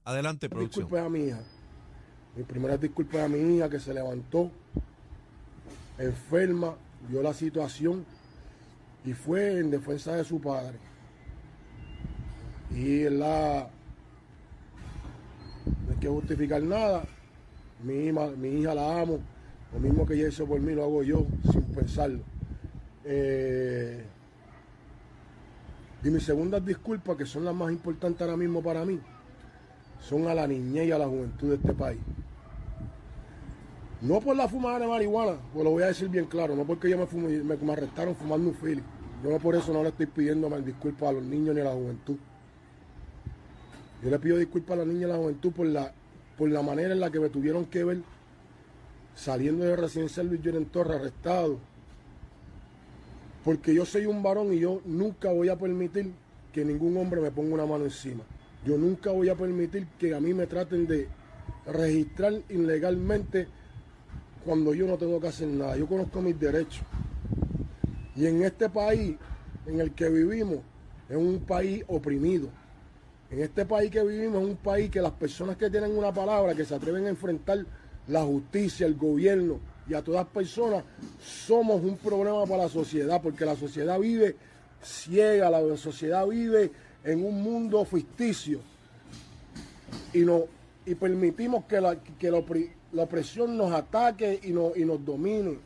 Adelante, 0.05 0.49
producción. 0.50 0.85
Disculpe 0.87 1.05
a 1.05 1.09
mi 1.09 1.29
hija. 1.29 1.43
Mi 2.37 2.43
primera 2.45 2.76
disculpa 2.76 3.19
es 3.19 3.25
a 3.25 3.29
mi 3.29 3.57
hija 3.57 3.71
que 3.71 3.81
se 3.81 3.95
levantó 3.95 4.50
enferma, 5.99 6.75
vio 7.09 7.23
la 7.23 7.33
situación 7.33 8.05
y 9.05 9.13
fue 9.13 9.59
en 9.59 9.71
defensa 9.71 10.15
de 10.17 10.25
su 10.25 10.41
padre. 10.41 10.79
Y 12.71 13.09
la. 13.11 13.69
No 15.67 15.93
hay 15.93 15.99
que 15.99 16.09
justificar 16.09 16.63
nada. 16.63 17.05
Mi 17.83 18.07
hija, 18.07 18.29
mi 18.37 18.61
hija 18.61 18.75
la 18.75 19.01
amo. 19.01 19.19
Lo 19.73 19.81
mismo 19.81 20.07
que 20.07 20.15
ella 20.15 20.29
hizo 20.29 20.47
por 20.47 20.61
mí 20.61 20.73
lo 20.73 20.85
hago 20.85 21.03
yo 21.03 21.27
sin 21.51 21.63
pensarlo. 21.75 22.21
Eh, 23.05 24.05
y 26.03 26.11
mis 26.11 26.23
segundas 26.23 26.65
disculpas, 26.65 27.17
que 27.17 27.27
son 27.27 27.45
las 27.45 27.55
más 27.55 27.73
importantes 27.73 28.21
ahora 28.23 28.37
mismo 28.37 28.63
para 28.63 28.85
mí, 28.85 29.01
son 30.01 30.29
a 30.29 30.35
la 30.35 30.47
niñez 30.47 30.89
y 30.89 30.93
a 30.93 30.99
la 30.99 31.07
juventud 31.07 31.49
de 31.49 31.55
este 31.57 31.73
país. 31.73 31.99
No 34.05 34.21
por 34.21 34.37
la 34.37 34.47
fumada 34.47 34.81
de 34.81 34.87
marihuana, 34.87 35.39
pues 35.55 35.65
lo 35.65 35.71
voy 35.71 35.83
a 35.83 35.87
decir 35.87 36.11
bien 36.11 36.27
claro, 36.27 36.55
no 36.55 36.65
porque 36.67 36.91
yo 36.91 36.99
me, 36.99 37.07
fumé, 37.07 37.39
me, 37.39 37.73
arrestaron 37.73 38.15
fumando 38.15 38.51
un 38.51 38.55
fili. 38.55 38.83
Yo 39.23 39.31
no 39.31 39.39
por 39.39 39.55
eso 39.55 39.73
no 39.73 39.83
le 39.83 39.89
estoy 39.89 40.05
pidiendo 40.05 40.51
mal 40.51 40.63
disculpas 40.63 41.09
a 41.09 41.13
los 41.13 41.23
niños 41.23 41.55
ni 41.55 41.63
a 41.63 41.65
la 41.65 41.73
juventud. 41.73 42.17
Yo 44.03 44.11
le 44.11 44.19
pido 44.19 44.37
disculpas 44.37 44.75
a 44.75 44.77
los 44.77 44.87
niños 44.89 45.01
y 45.01 45.05
a 45.05 45.09
la 45.09 45.17
juventud 45.17 45.53
por 45.53 45.67
la, 45.67 45.91
por 46.37 46.51
la 46.51 46.61
manera 46.61 46.93
en 46.93 47.01
la 47.01 47.11
que 47.11 47.19
me 47.19 47.31
tuvieron 47.31 47.65
que 47.65 47.83
ver 47.83 48.03
saliendo 49.15 49.65
de 49.65 49.75
residencia 49.75 50.23
Luis 50.23 50.43
Lloren 50.43 50.67
Torres 50.67 51.01
arrestado. 51.01 51.59
Porque 53.43 53.75
yo 53.75 53.87
soy 53.87 54.05
un 54.05 54.23
varón 54.23 54.53
y 54.53 54.59
yo 54.59 54.83
nunca 54.85 55.33
voy 55.33 55.49
a 55.49 55.57
permitir 55.57 56.13
que 56.53 56.63
ningún 56.63 56.95
hombre 56.99 57.23
me 57.23 57.31
ponga 57.31 57.55
una 57.55 57.65
mano 57.65 57.85
encima. 57.85 58.25
Yo 58.67 58.77
nunca 58.77 59.13
voy 59.13 59.31
a 59.31 59.35
permitir 59.35 59.87
que 59.99 60.15
a 60.15 60.21
mí 60.21 60.35
me 60.35 60.47
traten 60.47 60.87
de 60.87 61.09
registrar 61.67 62.35
ilegalmente 62.51 63.49
cuando 64.45 64.75
yo 64.75 64.87
no 64.87 64.97
tengo 64.97 65.21
que 65.21 65.29
hacer 65.29 65.49
nada. 65.49 65.77
Yo 65.77 65.87
conozco 65.87 66.21
mis 66.21 66.39
derechos. 66.39 66.85
Y 68.17 68.27
en 68.27 68.43
este 68.43 68.69
país 68.69 69.17
en 69.67 69.81
el 69.81 69.93
que 69.93 70.09
vivimos, 70.09 70.59
es 71.09 71.17
un 71.17 71.41
país 71.41 71.85
oprimido. 71.89 72.49
En 73.31 73.41
este 73.41 73.65
país 73.65 73.91
que 73.91 74.03
vivimos 74.03 74.43
es 74.43 74.49
un 74.49 74.57
país 74.57 74.91
que 74.91 75.01
las 75.01 75.13
personas 75.13 75.57
que 75.57 75.71
tienen 75.71 75.97
una 75.97 76.13
palabra, 76.13 76.55
que 76.55 76.65
se 76.65 76.75
atreven 76.75 77.07
a 77.07 77.11
enfrentar 77.11 77.65
la 78.09 78.23
justicia, 78.23 78.87
el 78.87 78.95
gobierno 78.95 79.59
y 79.89 79.95
a 79.95 80.03
todas 80.03 80.27
personas, 80.27 80.85
somos 81.21 81.83
un 81.83 81.97
problema 81.97 82.45
para 82.45 82.65
la 82.65 82.69
sociedad, 82.69 83.21
porque 83.23 83.45
la 83.45 83.57
sociedad 83.57 83.99
vive 83.99 84.37
ciega, 84.83 85.51
la 85.51 85.77
sociedad 85.77 86.27
vive 86.27 86.71
en 87.03 87.25
un 87.25 87.43
mundo 87.43 87.85
ficticio 87.85 88.61
y, 90.13 90.21
no, 90.21 90.45
y 90.87 90.95
permitimos 90.95 91.65
que 91.65 91.81
la, 91.81 91.97
que 91.97 92.31
la, 92.95 93.03
opresión 93.03 93.57
nos 93.57 93.73
ataque 93.73 94.41
y, 94.43 94.51
no, 94.51 94.73
y 94.75 94.85
nos 94.85 95.05
domine. 95.05 95.59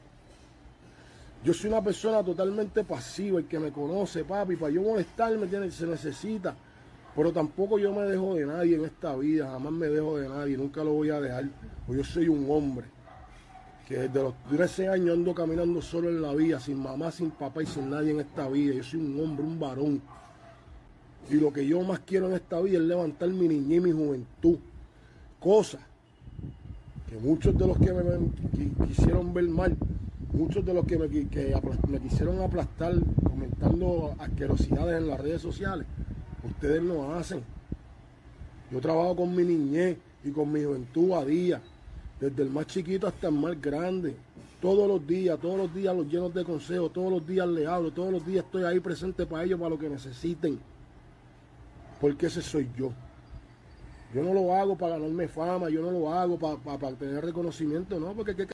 Yo 1.44 1.54
soy 1.54 1.70
una 1.70 1.82
persona 1.82 2.22
totalmente 2.22 2.82
pasiva, 2.84 3.38
el 3.38 3.46
que 3.46 3.58
me 3.58 3.70
conoce, 3.70 4.24
papi, 4.24 4.56
para 4.56 4.72
yo 4.72 4.82
molestarme 4.82 5.46
tiene, 5.46 5.70
se 5.70 5.86
necesita. 5.86 6.54
Pero 7.14 7.32
tampoco 7.32 7.78
yo 7.78 7.92
me 7.92 8.02
dejo 8.02 8.34
de 8.34 8.46
nadie 8.46 8.76
en 8.76 8.84
esta 8.84 9.14
vida, 9.16 9.50
jamás 9.50 9.72
me 9.72 9.86
dejo 9.86 10.18
de 10.18 10.28
nadie, 10.28 10.56
nunca 10.56 10.84
lo 10.84 10.92
voy 10.92 11.10
a 11.10 11.20
dejar. 11.20 11.44
Pues 11.86 11.98
yo 11.98 12.04
soy 12.04 12.28
un 12.28 12.46
hombre 12.50 12.86
que 13.86 13.98
desde 14.00 14.22
los 14.22 14.34
13 14.50 14.88
años 14.88 15.16
ando 15.16 15.34
caminando 15.34 15.80
solo 15.80 16.10
en 16.10 16.20
la 16.20 16.34
vida, 16.34 16.60
sin 16.60 16.82
mamá, 16.82 17.10
sin 17.10 17.30
papá 17.30 17.62
y 17.62 17.66
sin 17.66 17.88
nadie 17.88 18.10
en 18.10 18.20
esta 18.20 18.48
vida. 18.48 18.74
Yo 18.74 18.82
soy 18.82 19.00
un 19.00 19.18
hombre, 19.20 19.44
un 19.44 19.58
varón. 19.58 20.02
Y 21.30 21.34
lo 21.34 21.52
que 21.52 21.66
yo 21.66 21.80
más 21.82 22.00
quiero 22.00 22.28
en 22.28 22.34
esta 22.34 22.60
vida 22.60 22.78
es 22.78 22.84
levantar 22.84 23.28
mi 23.30 23.48
niñez 23.48 23.78
y 23.78 23.80
mi 23.80 23.92
juventud. 23.92 24.58
Cosa 25.40 25.87
que 27.08 27.16
muchos 27.18 27.56
de 27.56 27.66
los 27.66 27.78
que 27.78 27.92
me 27.92 28.86
quisieron 28.86 29.32
ver 29.32 29.48
mal 29.48 29.76
muchos 30.38 30.64
de 30.64 30.72
los 30.72 30.86
que 30.86 30.96
me, 30.96 31.08
me 31.08 32.00
quisieron 32.00 32.40
aplastar 32.40 32.94
comentando 33.24 34.14
asquerosidades 34.18 35.00
en 35.00 35.08
las 35.08 35.20
redes 35.20 35.42
sociales, 35.42 35.86
ustedes 36.44 36.82
no 36.82 37.14
hacen. 37.14 37.42
Yo 38.70 38.80
trabajo 38.80 39.16
con 39.16 39.34
mi 39.34 39.44
niñez 39.44 39.96
y 40.24 40.30
con 40.30 40.52
mi 40.52 40.62
juventud 40.62 41.12
a 41.12 41.24
día, 41.24 41.60
desde 42.20 42.42
el 42.42 42.50
más 42.50 42.66
chiquito 42.66 43.06
hasta 43.06 43.28
el 43.28 43.34
más 43.34 43.60
grande. 43.60 44.14
Todos 44.60 44.88
los 44.88 45.06
días, 45.06 45.38
todos 45.40 45.56
los 45.56 45.74
días 45.74 45.96
los 45.96 46.06
llenos 46.06 46.34
de 46.34 46.44
consejos, 46.44 46.92
todos 46.92 47.12
los 47.12 47.26
días 47.26 47.46
les 47.48 47.66
hablo, 47.66 47.92
todos 47.92 48.12
los 48.12 48.26
días 48.26 48.44
estoy 48.44 48.64
ahí 48.64 48.80
presente 48.80 49.24
para 49.24 49.44
ellos, 49.44 49.58
para 49.58 49.70
lo 49.70 49.78
que 49.78 49.88
necesiten. 49.88 50.58
Porque 52.00 52.26
ese 52.26 52.42
soy 52.42 52.68
yo. 52.76 52.92
Yo 54.14 54.22
no 54.22 54.32
lo 54.32 54.54
hago 54.54 54.76
para 54.76 54.98
ganarme 54.98 55.28
fama, 55.28 55.68
yo 55.68 55.82
no 55.82 55.90
lo 55.90 56.12
hago 56.12 56.38
para, 56.38 56.78
para 56.78 56.96
tener 56.96 57.24
reconocimiento, 57.24 58.00
no, 58.00 58.14
porque 58.14 58.46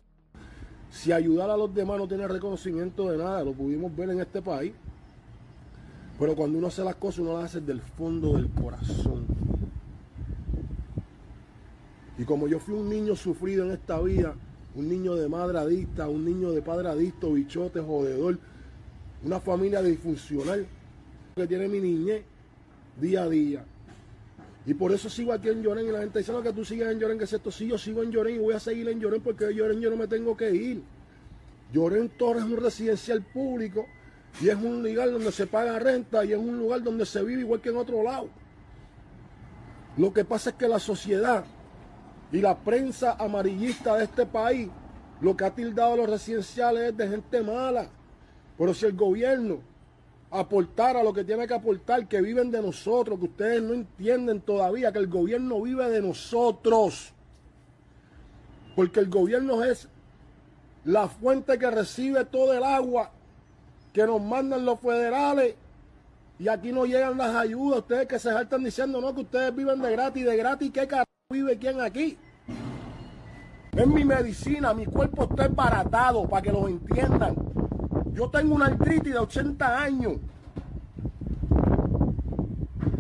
si 0.91 1.13
ayudar 1.13 1.51
a 1.51 1.57
los 1.57 1.73
demás 1.73 1.99
no 1.99 2.09
tiene 2.09 2.27
reconocimiento 2.27 3.11
de 3.11 3.19
nada, 3.19 3.45
lo 3.45 3.53
pudimos 3.53 3.95
ver 3.95 4.11
en 4.11 4.21
este 4.21 4.43
país. 4.43 4.73
Pero 6.19 6.37
cuando 6.37 6.59
uno 6.59 6.69
hace 6.69 6.85
las 6.85 6.95
cosas, 6.95 7.21
uno 7.21 7.35
las 7.35 7.47
hace 7.47 7.61
del 7.61 7.81
fondo 7.81 8.35
del 8.35 8.49
corazón. 8.51 9.27
Y 12.17 12.25
como 12.25 12.47
yo 12.47 12.61
fui 12.61 12.75
un 12.75 12.89
niño 12.89 13.17
sufrido 13.17 13.65
en 13.65 13.73
esta 13.73 14.01
vida, 14.01 14.35
un 14.77 14.89
niño 14.89 15.17
de 15.17 15.29
madre 15.29 15.59
adicta, 15.59 16.09
un 16.09 16.25
niño 16.25 16.53
de 16.53 16.63
padre 16.63 16.89
adicto, 16.89 17.33
bichote, 17.33 17.81
jodedor, 17.81 18.39
una 19.25 19.41
familia 19.41 19.83
disfuncional 19.83 20.67
que 21.35 21.47
tiene 21.47 21.69
mi 21.69 21.81
niñez 21.81 22.23
día 23.01 23.25
a 23.25 23.29
día. 23.29 23.65
Y 24.67 24.75
por 24.75 24.93
eso 24.93 25.11
sigo 25.11 25.33
aquí 25.33 25.49
en 25.49 25.63
Llorén 25.63 25.87
y 25.87 25.93
la 25.93 26.01
gente 26.01 26.21
dice, 26.21 26.33
no, 26.33 26.43
que 26.43 26.53
tú 26.53 26.65
sigues 26.65 26.89
en 26.89 26.99
Llorén, 26.99 27.19
que 27.19 27.25
es 27.25 27.33
esto. 27.33 27.51
Sí, 27.51 27.67
yo 27.67 27.77
sigo 27.77 28.03
en 28.03 28.11
Llorén 28.11 28.37
y 28.37 28.39
voy 28.39 28.55
a 28.55 28.61
seguir 28.61 28.89
en 28.89 28.99
Llorén 28.99 29.21
porque 29.21 29.45
en 29.45 29.51
Llorén 29.51 29.81
yo 29.81 29.91
no 29.91 29.97
me 29.97 30.07
tengo 30.07 30.37
que 30.37 30.51
ir. 30.51 30.83
Llorén 31.73 32.09
Torres 32.11 32.45
es 32.45 32.51
un 32.51 32.57
residencial 32.57 33.23
público 33.23 33.87
y 34.41 34.49
es 34.49 34.57
un 34.57 34.83
lugar 34.83 35.11
donde 35.11 35.33
se 35.33 35.47
paga 35.47 35.79
renta 35.79 36.25
y 36.25 36.33
es 36.33 36.39
un 36.39 36.59
lugar 36.59 36.83
donde 36.83 37.05
se 37.05 37.23
vive 37.23 37.43
igual 37.43 37.61
que 37.61 37.69
en 37.69 37.77
otro 37.77 38.03
lado. 38.03 38.29
Lo 39.97 40.13
que 40.13 40.25
pasa 40.25 40.51
es 40.51 40.57
que 40.57 40.67
la 40.67 40.79
sociedad 40.79 41.45
y 42.33 42.41
la 42.41 42.57
prensa 42.59 43.17
amarillista 43.19 43.97
de 43.97 44.05
este 44.05 44.27
país 44.27 44.69
lo 45.21 45.37
que 45.37 45.45
ha 45.45 45.55
tildado 45.55 45.93
a 45.95 45.97
los 45.97 46.11
residenciales 46.11 46.91
es 46.91 46.97
de 46.97 47.09
gente 47.09 47.43
mala. 47.43 47.89
Pero 48.59 48.75
si 48.75 48.87
el 48.87 48.95
gobierno 48.95 49.61
aportar 50.35 50.97
a 50.97 51.03
lo 51.03 51.13
que 51.13 51.25
tiene 51.25 51.47
que 51.47 51.55
aportar, 51.55 52.09
que 52.09 52.21
viven 52.21 52.51
de 52.51 52.61
nosotros, 52.61 53.19
que 53.19 53.27
ustedes 53.27 53.63
no 53.63 53.73
entienden 53.73 54.41
todavía 54.41 54.93
que 54.93 54.99
el 54.99 55.07
gobierno 55.07 55.63
vive 55.63 55.89
de 55.89 56.03
nosotros. 56.03 57.13
Porque 58.75 58.99
el 58.99 59.09
gobierno 59.09 59.63
es 59.63 59.89
la 60.85 61.09
fuente 61.09 61.57
que 61.59 61.71
recibe 61.71 62.25
todo 62.25 62.53
el 62.53 62.65
agua 62.65 63.13
que 63.93 64.05
nos 64.07 64.21
mandan 64.21 64.65
los 64.65 64.81
federales 64.81 65.55
y 66.41 66.49
aquí 66.49 66.73
no 66.73 66.85
llegan 66.85 67.17
las 67.17 67.37
ayudas. 67.37 67.79
Ustedes 67.81 68.09
que 68.09 68.19
se 68.19 68.31
saltan 68.31 68.65
diciendo, 68.65 69.01
no, 69.01 69.15
que 69.15 69.21
ustedes 69.21 69.55
viven 69.55 69.81
de 69.81 69.93
gratis, 69.93 70.25
de 70.25 70.37
gratis, 70.37 70.71
¿qué 70.73 70.89
carajo 70.89 71.07
vive 71.31 71.57
quién 71.59 71.81
aquí? 71.81 72.19
Es 73.71 73.87
mi 73.87 74.05
medicina, 74.05 74.75
mi 74.75 74.87
cuerpo 74.87 75.25
está 75.25 75.47
embaratado, 75.47 76.29
para 76.29 76.43
que 76.43 76.51
lo 76.51 76.67
entiendan. 76.67 77.54
Yo 78.15 78.31
tengo 78.31 78.55
una 78.55 78.67
artritis 78.67 79.13
de 79.13 79.19
80 79.19 79.83
años. 79.83 80.13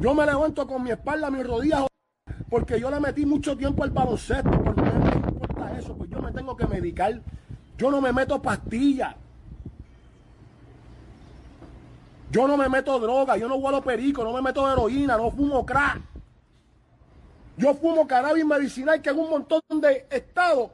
Yo 0.00 0.12
me 0.12 0.26
levanto 0.26 0.66
con 0.66 0.82
mi 0.82 0.90
espalda, 0.90 1.30
mis 1.30 1.46
rodillas, 1.46 1.86
porque 2.50 2.80
yo 2.80 2.90
le 2.90 2.98
metí 2.98 3.24
mucho 3.24 3.56
tiempo 3.56 3.84
al 3.84 3.90
baloncesto. 3.90 4.50
Porque 4.50 4.82
no 4.82 4.98
me 4.98 5.12
importa 5.14 5.78
eso, 5.78 5.96
pues 5.96 6.10
yo 6.10 6.20
me 6.20 6.32
tengo 6.32 6.56
que 6.56 6.66
medicar. 6.66 7.20
Yo 7.78 7.90
no 7.92 8.00
me 8.00 8.12
meto 8.12 8.42
pastillas. 8.42 9.14
Yo 12.32 12.48
no 12.48 12.56
me 12.56 12.68
meto 12.68 12.98
droga, 12.98 13.36
yo 13.36 13.48
no 13.48 13.54
huelo 13.54 13.80
perico, 13.82 14.24
no 14.24 14.32
me 14.32 14.42
meto 14.42 14.68
heroína, 14.70 15.16
no 15.16 15.30
fumo 15.30 15.64
crack. 15.64 16.00
Yo 17.56 17.72
fumo 17.74 18.08
cannabis 18.08 18.44
medicinal 18.44 19.00
que 19.00 19.10
en 19.10 19.18
un 19.20 19.30
montón 19.30 19.60
de 19.80 20.08
estados 20.10 20.70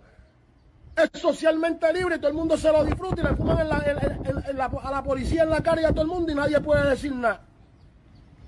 es 1.03 1.21
socialmente 1.21 1.93
libre 1.93 2.17
y 2.17 2.19
todo 2.19 2.31
el 2.31 2.37
mundo 2.37 2.57
se 2.57 2.71
lo 2.71 2.85
disfruta 2.85 3.21
y 3.21 3.25
le 3.25 3.37
fuman 3.37 3.59
a 3.59 4.91
la 4.91 5.03
policía 5.03 5.43
en 5.43 5.51
la 5.51 5.63
cara 5.63 5.83
y 5.83 5.85
a 5.85 5.91
todo 5.91 6.03
el 6.03 6.09
mundo 6.09 6.33
y 6.33 6.35
nadie 6.35 6.61
puede 6.61 6.89
decir 6.89 7.15
nada. 7.15 7.41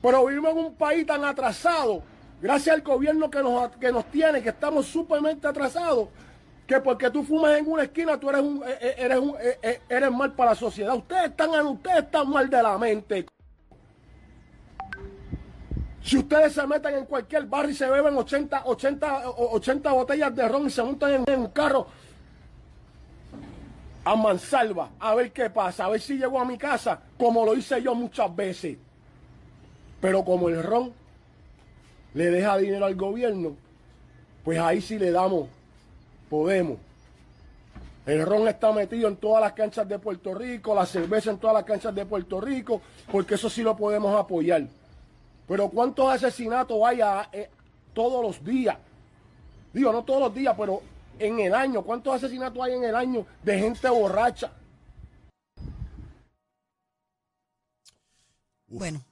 Pero 0.00 0.26
vivimos 0.26 0.52
en 0.52 0.59
un 0.59 0.75
país 0.75 1.06
tan 1.06 1.25
atrasado, 1.25 2.02
gracias 2.40 2.75
al 2.75 2.82
gobierno 2.82 3.30
que 3.30 3.40
nos, 3.42 3.71
que 3.76 3.92
nos 3.92 4.04
tiene, 4.06 4.42
que 4.42 4.49
estamos 4.49 4.87
supermente 4.87 5.47
atrasados, 5.47 6.09
que 6.66 6.80
porque 6.80 7.09
tú 7.11 7.23
fumas 7.23 7.59
en 7.59 7.71
una 7.71 7.85
esquina 7.85 8.18
tú 8.18 8.30
eres 8.30 8.42
un, 8.42 8.62
eh, 8.66 8.78
eh, 8.80 8.94
eres 8.99 9.18
un, 9.18 9.35
eh, 9.40 9.80
eres 9.88 10.11
mal 10.11 10.32
para 10.32 10.50
la 10.50 10.56
sociedad. 10.56 10.97
Ustedes 10.97 11.26
están, 11.26 11.66
ustedes 11.66 11.99
están 11.99 12.28
mal 12.28 12.50
de 12.50 12.62
la 12.62 12.78
mente. 12.78 13.26
Si 16.02 16.18
ustedes 16.18 16.52
se 16.52 16.66
meten 16.66 16.97
en 16.97 17.06
cualquier 17.06 17.47
barrio 17.47 17.71
y 17.71 17.75
se 17.75 17.88
beben 17.88 18.16
80, 18.16 18.62
80, 18.64 19.30
80 19.30 19.92
botellas 19.92 20.35
de 20.35 20.49
ron 20.49 20.66
y 20.66 20.71
se 20.71 20.82
montan 20.82 21.25
en 21.26 21.40
un 21.40 21.47
carro 21.49 21.87
a 24.04 24.16
mansalva, 24.16 24.90
a 24.99 25.14
ver 25.14 25.30
qué 25.32 25.49
pasa, 25.50 25.85
a 25.85 25.90
ver 25.90 26.00
si 26.00 26.16
llego 26.16 26.40
a 26.40 26.44
mi 26.44 26.59
casa, 26.59 27.00
como 27.16 27.44
lo 27.44 27.54
hice 27.54 27.82
yo 27.82 27.94
muchas 27.94 28.35
veces. 28.35 28.76
Pero 30.00 30.25
como 30.25 30.49
el 30.49 30.62
ron 30.62 30.92
le 32.14 32.30
deja 32.30 32.59
dinero 32.59 32.87
al 32.87 32.97
gobierno, 32.97 33.56
pues 34.44 34.59
ahí 34.59 34.80
sí 34.80 34.99
le 34.99 35.12
damos, 35.12 35.49
podemos. 36.28 36.78
El 38.04 38.26
ron 38.26 38.49
está 38.49 38.73
metido 38.73 39.06
en 39.06 39.16
todas 39.16 39.40
las 39.40 39.52
canchas 39.52 39.88
de 39.88 39.99
Puerto 40.00 40.35
Rico, 40.35 40.75
la 40.75 40.85
cerveza 40.85 41.30
en 41.30 41.38
todas 41.38 41.54
las 41.54 41.64
canchas 41.64 41.94
de 41.94 42.04
Puerto 42.04 42.40
Rico, 42.40 42.82
porque 43.11 43.37
eso 43.37 43.49
sí 43.49 43.62
lo 43.62 43.76
podemos 43.76 44.18
apoyar. 44.18 44.66
Pero 45.47 45.68
¿cuántos 45.68 46.11
asesinatos 46.11 46.76
hay 46.85 47.00
eh, 47.32 47.49
todos 47.94 48.25
los 48.25 48.44
días? 48.44 48.76
Digo, 49.73 49.92
no 49.92 50.02
todos 50.02 50.21
los 50.21 50.35
días, 50.35 50.54
pero 50.59 50.82
en 51.19 51.40
el 51.40 51.54
año. 51.54 51.83
¿Cuántos 51.83 52.14
asesinatos 52.14 52.62
hay 52.62 52.75
en 52.75 52.85
el 52.85 52.95
año 52.95 53.26
de 53.42 53.59
gente 53.59 53.88
borracha? 53.88 54.52
Bueno, 58.66 59.04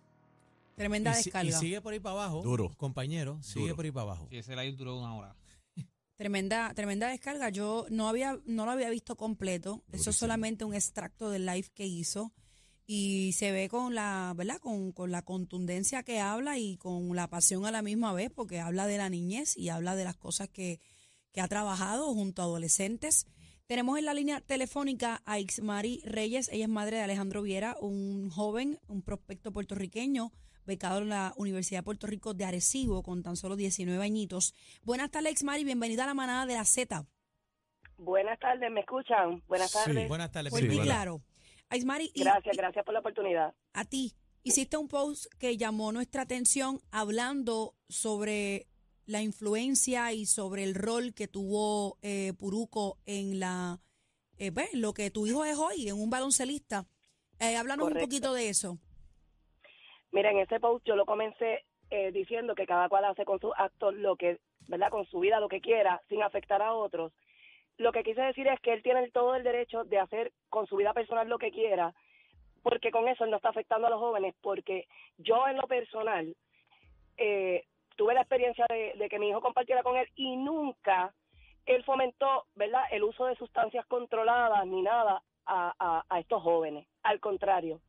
tremenda 0.75 1.15
descarga. 1.15 1.49
Y 1.49 1.53
sigue 1.53 1.81
por 1.81 1.93
ahí 1.93 2.01
para 2.01 2.15
abajo. 2.15 2.43
Duro. 2.43 2.73
Compañero, 2.77 3.39
sigue 3.43 3.75
por 3.75 3.85
ahí 3.85 3.91
para 3.91 4.03
abajo. 4.03 4.27
Si 4.31 4.39
ese 4.39 4.57
live 4.57 4.73
duró 4.73 4.99
una 4.99 5.15
hora. 5.15 5.37
Tremenda, 6.17 6.73
tremenda 6.75 7.09
descarga. 7.09 7.51
Yo 7.51 7.87
no 7.91 8.09
había, 8.09 8.39
no 8.45 8.65
lo 8.65 8.73
había 8.73 8.91
visto 8.91 9.17
completo. 9.17 9.83
Eso 9.93 10.11
es 10.11 10.17
solamente 10.17 10.65
un 10.65 10.75
extracto 10.75 11.31
del 11.31 11.47
live 11.47 11.69
que 11.75 11.87
hizo. 11.87 12.33
Y 12.87 13.33
se 13.35 13.53
ve 13.53 13.69
con 13.69 13.95
la, 13.95 14.35
¿verdad? 14.37 14.59
Con, 14.59 14.93
con 14.93 15.13
la 15.13 15.23
contundencia 15.23 16.03
que 16.03 16.21
habla 16.21 16.59
y 16.59 16.77
con 16.77 17.15
la 17.15 17.29
pasión 17.29 17.65
a 17.65 17.71
la 17.71 17.83
misma 17.83 18.13
vez, 18.13 18.31
porque 18.35 18.61
habla 18.61 18.87
de 18.87 18.99
la 18.99 19.09
niñez 19.09 19.57
y 19.57 19.69
habla 19.69 19.95
de 19.95 20.05
las 20.05 20.17
cosas 20.17 20.49
que, 20.49 20.81
que 21.33 21.41
ha 21.41 21.49
trabajado 21.49 22.13
junto 22.15 22.43
a 22.43 22.45
adolescentes. 22.47 23.27
Tenemos 23.67 23.99
en 23.99 24.05
la 24.05 24.15
línea 24.15 24.41
telefónica 24.41 25.23
a 25.27 25.39
Ixmari 25.39 26.03
Reyes, 26.05 26.49
ella 26.53 26.65
es 26.65 26.71
madre 26.71 26.97
de 26.97 27.03
Alejandro 27.05 27.43
Viera, 27.43 27.77
un 27.81 28.29
joven, 28.31 28.79
un 28.89 29.03
prospecto 29.03 29.53
puertorriqueño, 29.53 30.33
becado 30.67 30.99
en 30.99 31.09
la 31.09 31.33
Universidad 31.37 31.81
de 31.81 31.85
Puerto 31.85 32.07
Rico 32.09 32.35
de 32.35 32.45
Arecibo 32.45 33.03
con 33.03 33.23
tan 33.23 33.37
solo 33.37 33.55
19 33.57 34.03
añitos. 34.05 34.55
Buenas 34.83 35.11
tardes, 35.11 35.33
Ixmari, 35.33 35.63
bienvenida 35.65 36.03
a 36.05 36.07
la 36.09 36.15
manada 36.15 36.47
de 36.47 36.55
la 36.55 36.65
Z. 36.65 37.07
Buenas 37.97 38.39
tardes, 38.41 38.71
¿me 38.73 38.81
escuchan? 38.81 39.43
Buenas 39.47 39.73
tardes. 39.73 40.09
Buenas 40.09 40.33
tardes. 40.33 40.53
Y 40.59 40.67
Pilar. 40.67 40.85
claro. 40.87 41.23
Aismari, 41.69 42.11
Gracias, 42.17 42.55
y 42.55 42.59
gracias 42.59 42.85
por 42.85 42.95
la 42.95 43.01
oportunidad. 43.01 43.55
a 43.75 43.85
ti, 43.85 44.17
hiciste 44.43 44.77
un 44.77 44.89
post 44.89 45.27
que 45.39 45.57
llamó 45.57 45.93
nuestra 45.93 46.23
atención 46.23 46.81
hablando 46.91 47.77
sobre 47.89 48.67
la 49.11 49.23
influencia 49.23 50.13
y 50.13 50.25
sobre 50.25 50.63
el 50.63 50.75
rol 50.75 51.13
que 51.15 51.27
tuvo 51.27 51.99
eh, 52.03 52.33
Puruco 52.39 52.99
en 53.07 53.41
la 53.41 53.81
eh, 54.39 54.53
pues, 54.53 54.73
lo 54.73 54.95
que 54.95 55.11
tu 55.11 55.27
hijo 55.27 55.45
es 55.45 55.59
hoy, 55.59 55.89
en 55.89 56.01
un 56.01 56.09
baloncelista. 56.09 56.87
Eh, 57.41 57.57
háblanos 57.57 57.89
un 57.89 57.99
poquito 57.99 58.33
de 58.33 58.49
eso. 58.49 58.79
Mira, 60.13 60.31
en 60.31 60.39
ese 60.39 60.61
post 60.61 60.87
yo 60.87 60.97
lo 60.97 61.05
comencé 61.05 61.65
eh, 61.91 62.11
diciendo 62.13 62.55
que 62.55 62.67
cada 62.67 62.89
cual 62.89 63.05
hace 63.05 63.25
con 63.25 63.41
sus 63.41 63.53
actos 63.57 63.95
lo 63.95 64.17
que, 64.17 64.39
¿verdad? 64.69 64.91
Con 64.91 65.05
su 65.07 65.21
vida 65.21 65.41
lo 65.41 65.49
que 65.49 65.61
quiera, 65.61 66.01
sin 66.09 66.23
afectar 66.23 66.63
a 66.63 66.73
otros. 66.73 67.13
Lo 67.77 67.93
que 67.93 68.03
quise 68.03 68.23
decir 68.23 68.47
es 68.47 68.61
que 68.61 68.73
él 68.73 68.83
tiene 68.83 69.11
todo 69.11 69.35
el 69.35 69.43
derecho 69.43 69.85
de 69.85 69.99
hacer 69.99 70.33
con 70.49 70.67
su 70.67 70.77
vida 70.77 70.95
personal 70.95 71.29
lo 71.29 71.39
que 71.39 71.51
quiera, 71.51 71.95
porque 72.63 72.91
con 72.91 73.09
eso 73.09 73.25
él 73.25 73.31
no 73.31 73.37
está 73.37 73.51
afectando 73.51 73.89
a 73.89 73.91
los 73.91 74.01
jóvenes, 74.01 74.35
porque 74.41 74.87
yo 75.19 75.47
en 75.49 75.57
lo 75.57 75.67
personal 75.67 76.37
eh, 77.17 77.65
tuve 78.01 78.15
la 78.15 78.23
experiencia 78.23 78.65
de, 78.71 79.09
que 79.11 79.19
mi 79.19 79.29
hijo 79.29 79.43
compartiera 79.43 79.83
con 79.83 79.95
él 79.99 80.09
y 80.17 80.35
nunca 80.35 81.13
él 81.67 81.85
fomentó, 81.85 82.47
¿verdad?, 82.55 82.85
el 82.93 83.05
uso 83.05 83.27
de 83.27 83.37
sustancias 83.37 83.85
controladas 83.89 84.67
ni 84.67 84.81
nada 84.81 85.23
a, 85.45 85.75
a, 85.79 86.07
a 86.09 86.19
estos 86.19 86.43
jóvenes. 86.43 86.89
Al 87.03 87.21
contrario, 87.21 87.83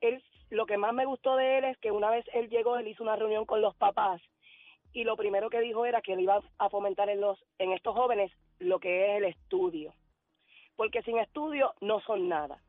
él, 0.00 0.24
lo 0.48 0.64
que 0.64 0.78
más 0.78 0.94
me 0.94 1.04
gustó 1.04 1.36
de 1.36 1.58
él 1.58 1.64
es 1.64 1.76
que 1.80 1.90
una 1.90 2.08
vez 2.08 2.24
él 2.32 2.48
llegó, 2.48 2.78
él 2.78 2.88
hizo 2.88 3.02
una 3.02 3.14
reunión 3.14 3.44
con 3.44 3.60
los 3.60 3.76
papás 3.76 4.22
y 4.94 5.04
lo 5.04 5.18
primero 5.18 5.50
que 5.50 5.60
dijo 5.60 5.84
era 5.84 6.00
que 6.00 6.14
él 6.14 6.20
iba 6.20 6.40
a 6.56 6.70
fomentar 6.70 7.10
en 7.10 7.20
los 7.20 7.38
en 7.58 7.72
estos 7.72 7.94
jóvenes 7.94 8.32
lo 8.58 8.80
que 8.80 9.04
es 9.04 9.18
el 9.18 9.24
estudio, 9.26 9.92
porque 10.76 11.02
sin 11.02 11.18
estudio 11.18 11.74
no 11.82 12.00
son 12.00 12.26
nada. 12.26 12.62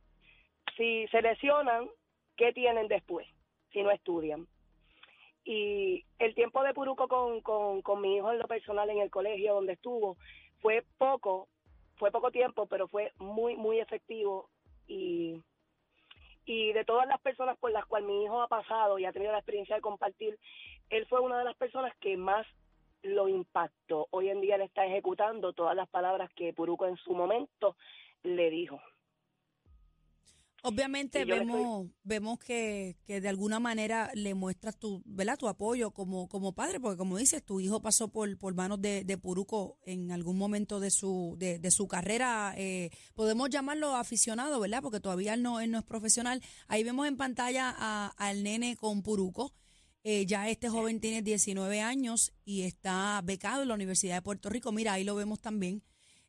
Si 0.76 1.08
se 1.08 1.22
lesionan, 1.22 1.88
¿qué 2.36 2.52
tienen 2.52 2.90
después 2.90 3.26
si 3.72 3.84
no 3.84 3.90
estudian? 3.90 4.48
Y 5.46 6.06
el 6.26 6.36
tiempo 6.36 6.64
de 6.64 6.74
Puruco 6.74 7.08
con, 7.08 7.42
con, 7.42 7.82
con 7.82 8.02
mi 8.02 8.18
hijo 8.18 8.32
en 8.32 8.40
lo 8.40 8.48
personal 8.48 8.90
en 8.90 9.00
el 9.00 9.10
colegio 9.10 9.56
donde 9.56 9.74
estuvo 9.74 10.18
fue 10.62 10.84
poco, 10.98 11.48
fue 11.98 12.12
poco 12.12 12.32
tiempo, 12.32 12.66
pero 12.66 12.88
fue 12.88 13.12
muy, 13.18 13.56
muy 13.56 13.80
efectivo 13.80 14.50
y 14.88 15.42
y 16.46 16.74
de 16.74 16.84
todas 16.84 17.08
las 17.08 17.22
personas 17.22 17.58
por 17.58 17.72
las 17.72 17.86
cuales 17.86 18.08
mi 18.08 18.24
hijo 18.24 18.42
ha 18.42 18.48
pasado 18.48 19.00
y 19.00 19.06
ha 19.06 19.14
tenido 19.14 19.32
la 19.32 19.38
experiencia 19.40 19.76
de 19.76 19.82
compartir, 19.82 20.38
él 20.90 21.06
fue 21.08 21.22
una 21.22 21.40
de 21.40 21.46
las 21.46 21.56
personas 21.56 21.94
que 22.00 22.18
más 22.18 22.46
lo 23.02 23.28
impactó. 23.28 24.08
Hoy 24.12 24.30
en 24.30 24.42
día 24.42 24.56
él 24.56 24.62
está 24.62 24.86
ejecutando 24.86 25.54
todas 25.54 25.76
las 25.76 25.90
palabras 25.90 26.32
que 26.36 26.54
Puruco 26.54 26.86
en 26.86 26.98
su 26.98 27.14
momento 27.14 27.76
le 28.24 28.50
dijo. 28.50 28.82
Obviamente 30.66 31.20
vemos, 31.26 31.88
vemos 32.04 32.40
que, 32.40 32.96
que 33.06 33.20
de 33.20 33.28
alguna 33.28 33.60
manera 33.60 34.10
le 34.14 34.34
muestras 34.34 34.78
tu, 34.80 35.02
¿verdad? 35.06 35.38
tu 35.38 35.48
apoyo 35.50 35.92
como, 35.92 36.30
como 36.30 36.54
padre, 36.54 36.80
porque 36.80 36.98
como 36.98 37.18
dices, 37.18 37.44
tu 37.44 37.60
hijo 37.60 37.82
pasó 37.82 38.08
por, 38.08 38.38
por 38.38 38.56
manos 38.56 38.82
de, 38.82 39.04
de 39.04 39.18
Puruco 39.18 39.78
en 39.86 40.12
algún 40.12 40.38
momento 40.38 40.80
de 40.80 40.90
su, 40.90 41.36
de, 41.38 41.60
de 41.60 41.70
su 41.72 41.88
carrera, 41.88 42.54
eh, 42.58 42.92
podemos 43.14 43.50
llamarlo 43.50 43.96
aficionado, 43.96 44.60
¿verdad? 44.62 44.82
Porque 44.82 45.02
todavía 45.02 45.34
él 45.34 45.44
no, 45.44 45.60
él 45.60 45.70
no 45.70 45.80
es 45.80 45.84
profesional. 45.84 46.42
Ahí 46.70 46.84
vemos 46.84 47.08
en 47.08 47.18
pantalla 47.18 47.76
a- 47.78 48.14
al 48.18 48.44
nene 48.44 48.78
con 48.78 49.04
Puruco. 49.04 49.54
Eh, 50.06 50.26
ya 50.26 50.50
este 50.50 50.70
joven 50.70 51.00
tiene 51.00 51.22
19 51.22 51.82
años 51.82 52.34
y 52.46 52.62
está 52.64 53.22
becado 53.24 53.62
en 53.64 53.68
la 53.70 53.74
Universidad 53.74 54.16
de 54.16 54.22
Puerto 54.22 54.50
Rico. 54.50 54.72
Mira, 54.72 54.94
ahí 54.94 55.04
lo 55.04 55.16
vemos 55.16 55.40
también. 55.42 55.84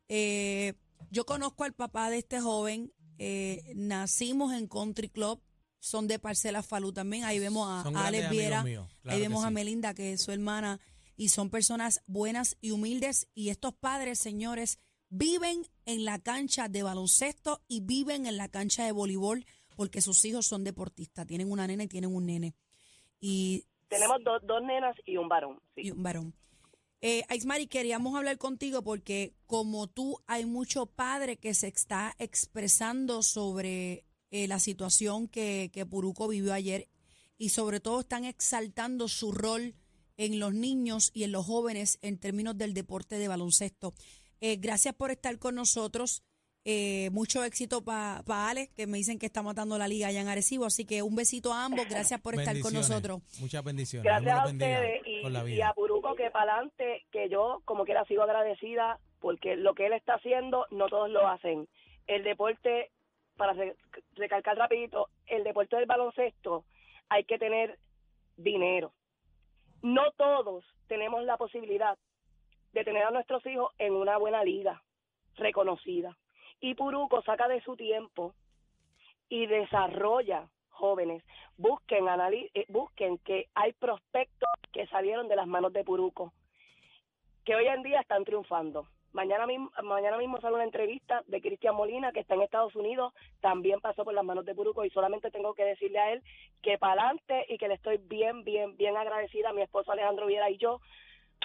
Eh, 0.09 0.75
yo 1.11 1.25
conozco 1.25 1.65
al 1.65 1.73
papá 1.73 2.11
de 2.11 2.19
este 2.19 2.41
joven. 2.41 2.93
Eh, 3.19 3.73
nacimos 3.75 4.53
en 4.53 4.67
Country 4.69 5.09
Club. 5.09 5.41
Son 5.79 6.09
de 6.09 6.19
Parcela 6.19 6.63
Falú 6.63 6.93
también. 6.93 7.25
Ahí 7.25 7.39
vemos 7.39 7.69
a, 7.69 8.07
Alex 8.07 8.31
Viera. 8.31 8.65
míos, 8.65 8.89
claro 9.03 9.17
ahí 9.17 9.23
vemos 9.23 9.45
a. 9.45 9.51
Melinda, 9.51 9.93
que 9.95 10.13
es 10.15 10.23
su 10.23 10.33
hermana. 10.33 10.81
Y 11.17 11.29
son 11.29 11.51
personas 11.51 12.03
buenas 12.07 12.57
y 12.61 12.71
humildes. 12.71 13.29
Y 13.35 13.51
estos 13.51 13.75
padres, 13.75 14.19
señores, 14.19 14.79
viven 15.11 15.67
en 15.85 16.05
la 16.05 16.19
cancha 16.19 16.69
de 16.69 16.83
baloncesto 16.83 17.63
y 17.69 17.81
viven 17.81 18.27
en 18.27 18.37
la 18.37 18.49
cancha 18.49 18.85
de 18.85 18.93
voleibol 18.93 19.45
porque 19.77 20.01
sus 20.01 20.25
hijos 20.25 20.47
son 20.47 20.65
deportistas. 20.65 21.27
Tienen 21.27 21.51
una 21.51 21.67
nena 21.67 21.85
y 21.85 21.89
tienen 21.89 22.15
un 22.15 22.27
nene. 22.27 22.55
Y 23.21 23.67
Tenemos 23.89 24.19
dos, 24.25 24.41
dos 24.45 24.63
nenas 24.63 24.97
y 25.05 25.17
un 25.17 25.29
varón. 25.29 25.61
sí. 25.75 25.83
y 25.83 25.91
un 25.91 26.03
varón. 26.03 26.35
Eh, 27.07 27.23
Aismari, 27.29 27.67
queríamos 27.67 28.17
hablar 28.17 28.39
contigo 28.39 28.81
porque 28.81 29.35
como 29.47 29.89
tú 29.89 30.23
hay 30.27 30.47
mucho 30.47 30.87
padre 30.87 31.37
que 31.37 31.53
se 31.53 31.69
está 31.69 32.15
expresando 32.19 33.23
sobre 33.23 34.07
eh, 34.31 34.49
la 34.49 34.59
situación 34.59 35.29
que, 35.29 35.71
que 35.71 35.85
Puruco 35.85 36.29
vivió 36.29 36.55
ayer 36.55 36.89
y 37.37 37.51
sobre 37.51 37.81
todo 37.81 38.01
están 38.01 38.25
exaltando 38.25 39.09
su 39.09 39.33
rol 39.33 39.75
en 40.17 40.39
los 40.39 40.55
niños 40.55 41.11
y 41.13 41.25
en 41.25 41.33
los 41.33 41.45
jóvenes 41.45 41.99
en 42.01 42.17
términos 42.17 42.57
del 42.57 42.73
deporte 42.73 43.19
de 43.19 43.29
baloncesto. 43.29 43.93
Eh, 44.41 44.57
gracias 44.57 44.95
por 44.95 45.11
estar 45.11 45.39
con 45.39 45.57
nosotros. 45.57 46.23
Eh, 46.67 47.11
mucho 47.13 47.45
éxito 47.45 47.85
para 47.85 48.23
Ale, 48.27 48.71
que 48.75 48.87
me 48.87 48.97
dicen 48.97 49.19
que 49.19 49.27
está 49.27 49.43
matando 49.43 49.77
la 49.77 49.87
liga 49.87 50.09
allá 50.09 50.23
en 50.23 50.29
Arecibo. 50.29 50.65
Así 50.65 50.87
que 50.87 51.03
un 51.03 51.15
besito 51.15 51.53
a 51.53 51.67
ambos. 51.67 51.87
Gracias 51.91 52.19
por 52.23 52.39
estar 52.39 52.59
con 52.61 52.73
nosotros. 52.73 53.21
Muchas 53.39 53.63
bendiciones. 53.63 54.05
Gracias 54.05 54.39
a 54.39 54.47
ustedes 54.47 55.03
y, 55.07 55.23
con 55.23 55.33
la 55.35 55.43
y 55.43 55.53
vida. 55.53 55.69
a 55.69 55.75
Puruco 55.75 55.94
que 56.25 56.31
para 56.31 56.55
adelante, 56.55 57.05
que 57.13 57.29
yo 57.29 57.61
como 57.67 57.85
quiera 57.85 58.05
sigo 58.07 58.23
agradecida 58.23 58.99
porque 59.21 59.57
lo 59.57 59.75
que 59.75 59.87
él 59.87 59.93
está 59.93 60.15
haciendo 60.15 60.67
no 60.71 60.89
todos 60.89 61.11
lo 61.11 61.29
hacen. 61.29 61.69
El 62.07 62.25
deporte, 62.25 62.91
para 63.37 63.53
re- 63.53 63.77
recalcar 64.15 64.57
rapidito, 64.57 65.09
el 65.27 65.45
deporte 65.45 65.77
del 65.77 65.87
baloncesto 65.87 66.65
hay 67.11 67.25
que 67.25 67.39
tener 67.39 67.79
dinero. 68.37 68.93
No 69.83 70.13
todos 70.13 70.65
tenemos 70.87 71.23
la 71.25 71.37
posibilidad 71.37 71.99
de 72.73 72.85
tener 72.85 73.05
a 73.05 73.11
nuestros 73.11 73.45
hijos 73.47 73.73
en 73.79 73.95
una 73.95 74.17
buena 74.17 74.43
liga 74.43 74.83
reconocida. 75.37 76.17
Y 76.61 76.75
Puruco 76.75 77.21
saca 77.23 77.49
de 77.49 77.61
su 77.61 77.77
tiempo 77.77 78.35
y 79.29 79.47
desarrolla 79.47 80.49
jóvenes. 80.75 81.23
Busquen, 81.57 82.07
eh, 82.09 82.67
busquen 82.69 83.19
que 83.19 83.49
hay 83.55 83.73
prospectos 83.73 84.49
que 84.73 84.87
salieron 84.89 85.29
de 85.29 85.37
las 85.37 85.47
manos 85.47 85.73
de 85.73 85.85
Puruco, 85.85 86.33
que 87.45 87.55
hoy 87.55 87.67
en 87.67 87.83
día 87.83 88.01
están 88.01 88.25
triunfando. 88.25 88.87
Mañana 89.13 89.47
mismo, 89.47 89.71
mañana 89.85 90.19
mismo 90.19 90.41
sale 90.41 90.57
una 90.57 90.65
entrevista 90.65 91.23
de 91.29 91.41
Cristian 91.41 91.77
Molina, 91.77 92.11
que 92.11 92.19
está 92.19 92.35
en 92.35 92.43
Estados 92.43 92.75
Unidos, 92.75 93.15
también 93.41 93.81
pasó 93.81 94.05
por 94.05 94.13
las 94.13 94.25
manos 94.25 94.45
de 94.45 94.57
Puruco 94.57 94.85
y 94.85 94.91
solamente 94.91 95.31
tengo 95.31 95.55
que 95.55 95.65
decirle 95.65 96.01
a 96.01 96.13
él 96.13 96.23
que 96.63 96.79
para 96.79 97.03
adelante 97.03 97.47
y 97.49 97.57
que 97.57 97.69
le 97.69 97.75
estoy 97.75 97.99
bien, 97.99 98.43
bien, 98.43 98.77
bien 98.77 98.97
agradecida 98.97 99.51
a 99.51 99.53
mi 99.53 99.63
esposo 99.63 99.93
Alejandro 99.93 100.27
Viera 100.27 100.51
y 100.51 100.57
yo 100.57 100.81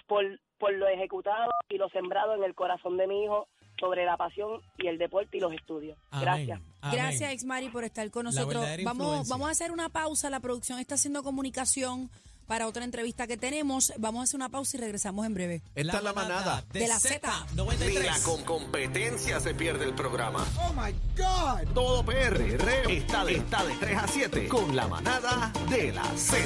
por, 0.07 0.25
por 0.57 0.73
lo 0.73 0.87
ejecutado 0.87 1.51
y 1.69 1.77
lo 1.77 1.89
sembrado 1.89 2.33
en 2.33 2.43
el 2.43 2.55
corazón 2.55 2.97
de 2.97 3.05
mi 3.05 3.23
hijo 3.25 3.47
sobre 3.79 4.05
la 4.05 4.17
pasión 4.17 4.61
y 4.77 4.87
el 4.87 4.97
deporte 4.97 5.37
y 5.37 5.39
los 5.39 5.53
estudios. 5.53 5.97
Amén, 6.11 6.25
Gracias. 6.25 6.61
amén. 6.81 6.99
Gracias, 6.99 7.31
Exmari, 7.31 7.69
por 7.69 7.83
estar 7.83 8.09
con 8.11 8.25
nosotros. 8.25 8.65
Vamos, 8.83 9.05
influencia. 9.05 9.33
vamos 9.33 9.47
a 9.47 9.51
hacer 9.51 9.71
una 9.71 9.89
pausa. 9.89 10.29
La 10.29 10.39
producción 10.39 10.79
está 10.79 10.95
haciendo 10.95 11.23
comunicación 11.23 12.09
para 12.49 12.67
otra 12.67 12.83
entrevista 12.83 13.27
que 13.27 13.37
tenemos. 13.37 13.93
Vamos 13.99 14.21
a 14.21 14.23
hacer 14.23 14.35
una 14.37 14.49
pausa 14.49 14.75
y 14.75 14.79
regresamos 14.79 15.23
en 15.27 15.35
breve. 15.35 15.61
Esta 15.75 15.97
es 15.97 16.03
la 16.03 16.13
manada. 16.13 16.65
De 16.73 16.87
la 16.87 16.99
Z. 16.99 17.21
93. 17.53 18.23
con 18.23 18.43
competencia 18.43 19.39
se 19.39 19.53
pierde 19.53 19.85
el 19.85 19.93
programa. 19.93 20.43
Oh 20.57 20.73
my 20.73 20.91
God. 21.15 21.71
Todo 21.75 22.03
PR 22.03 22.41
está 22.89 23.23
de, 23.23 23.35
está 23.35 23.63
de 23.63 23.75
3 23.75 23.97
a 23.97 24.07
7 24.07 24.47
con 24.47 24.75
la 24.75 24.87
manada 24.87 25.53
de 25.69 25.93
la 25.93 26.03
Z. 26.17 26.37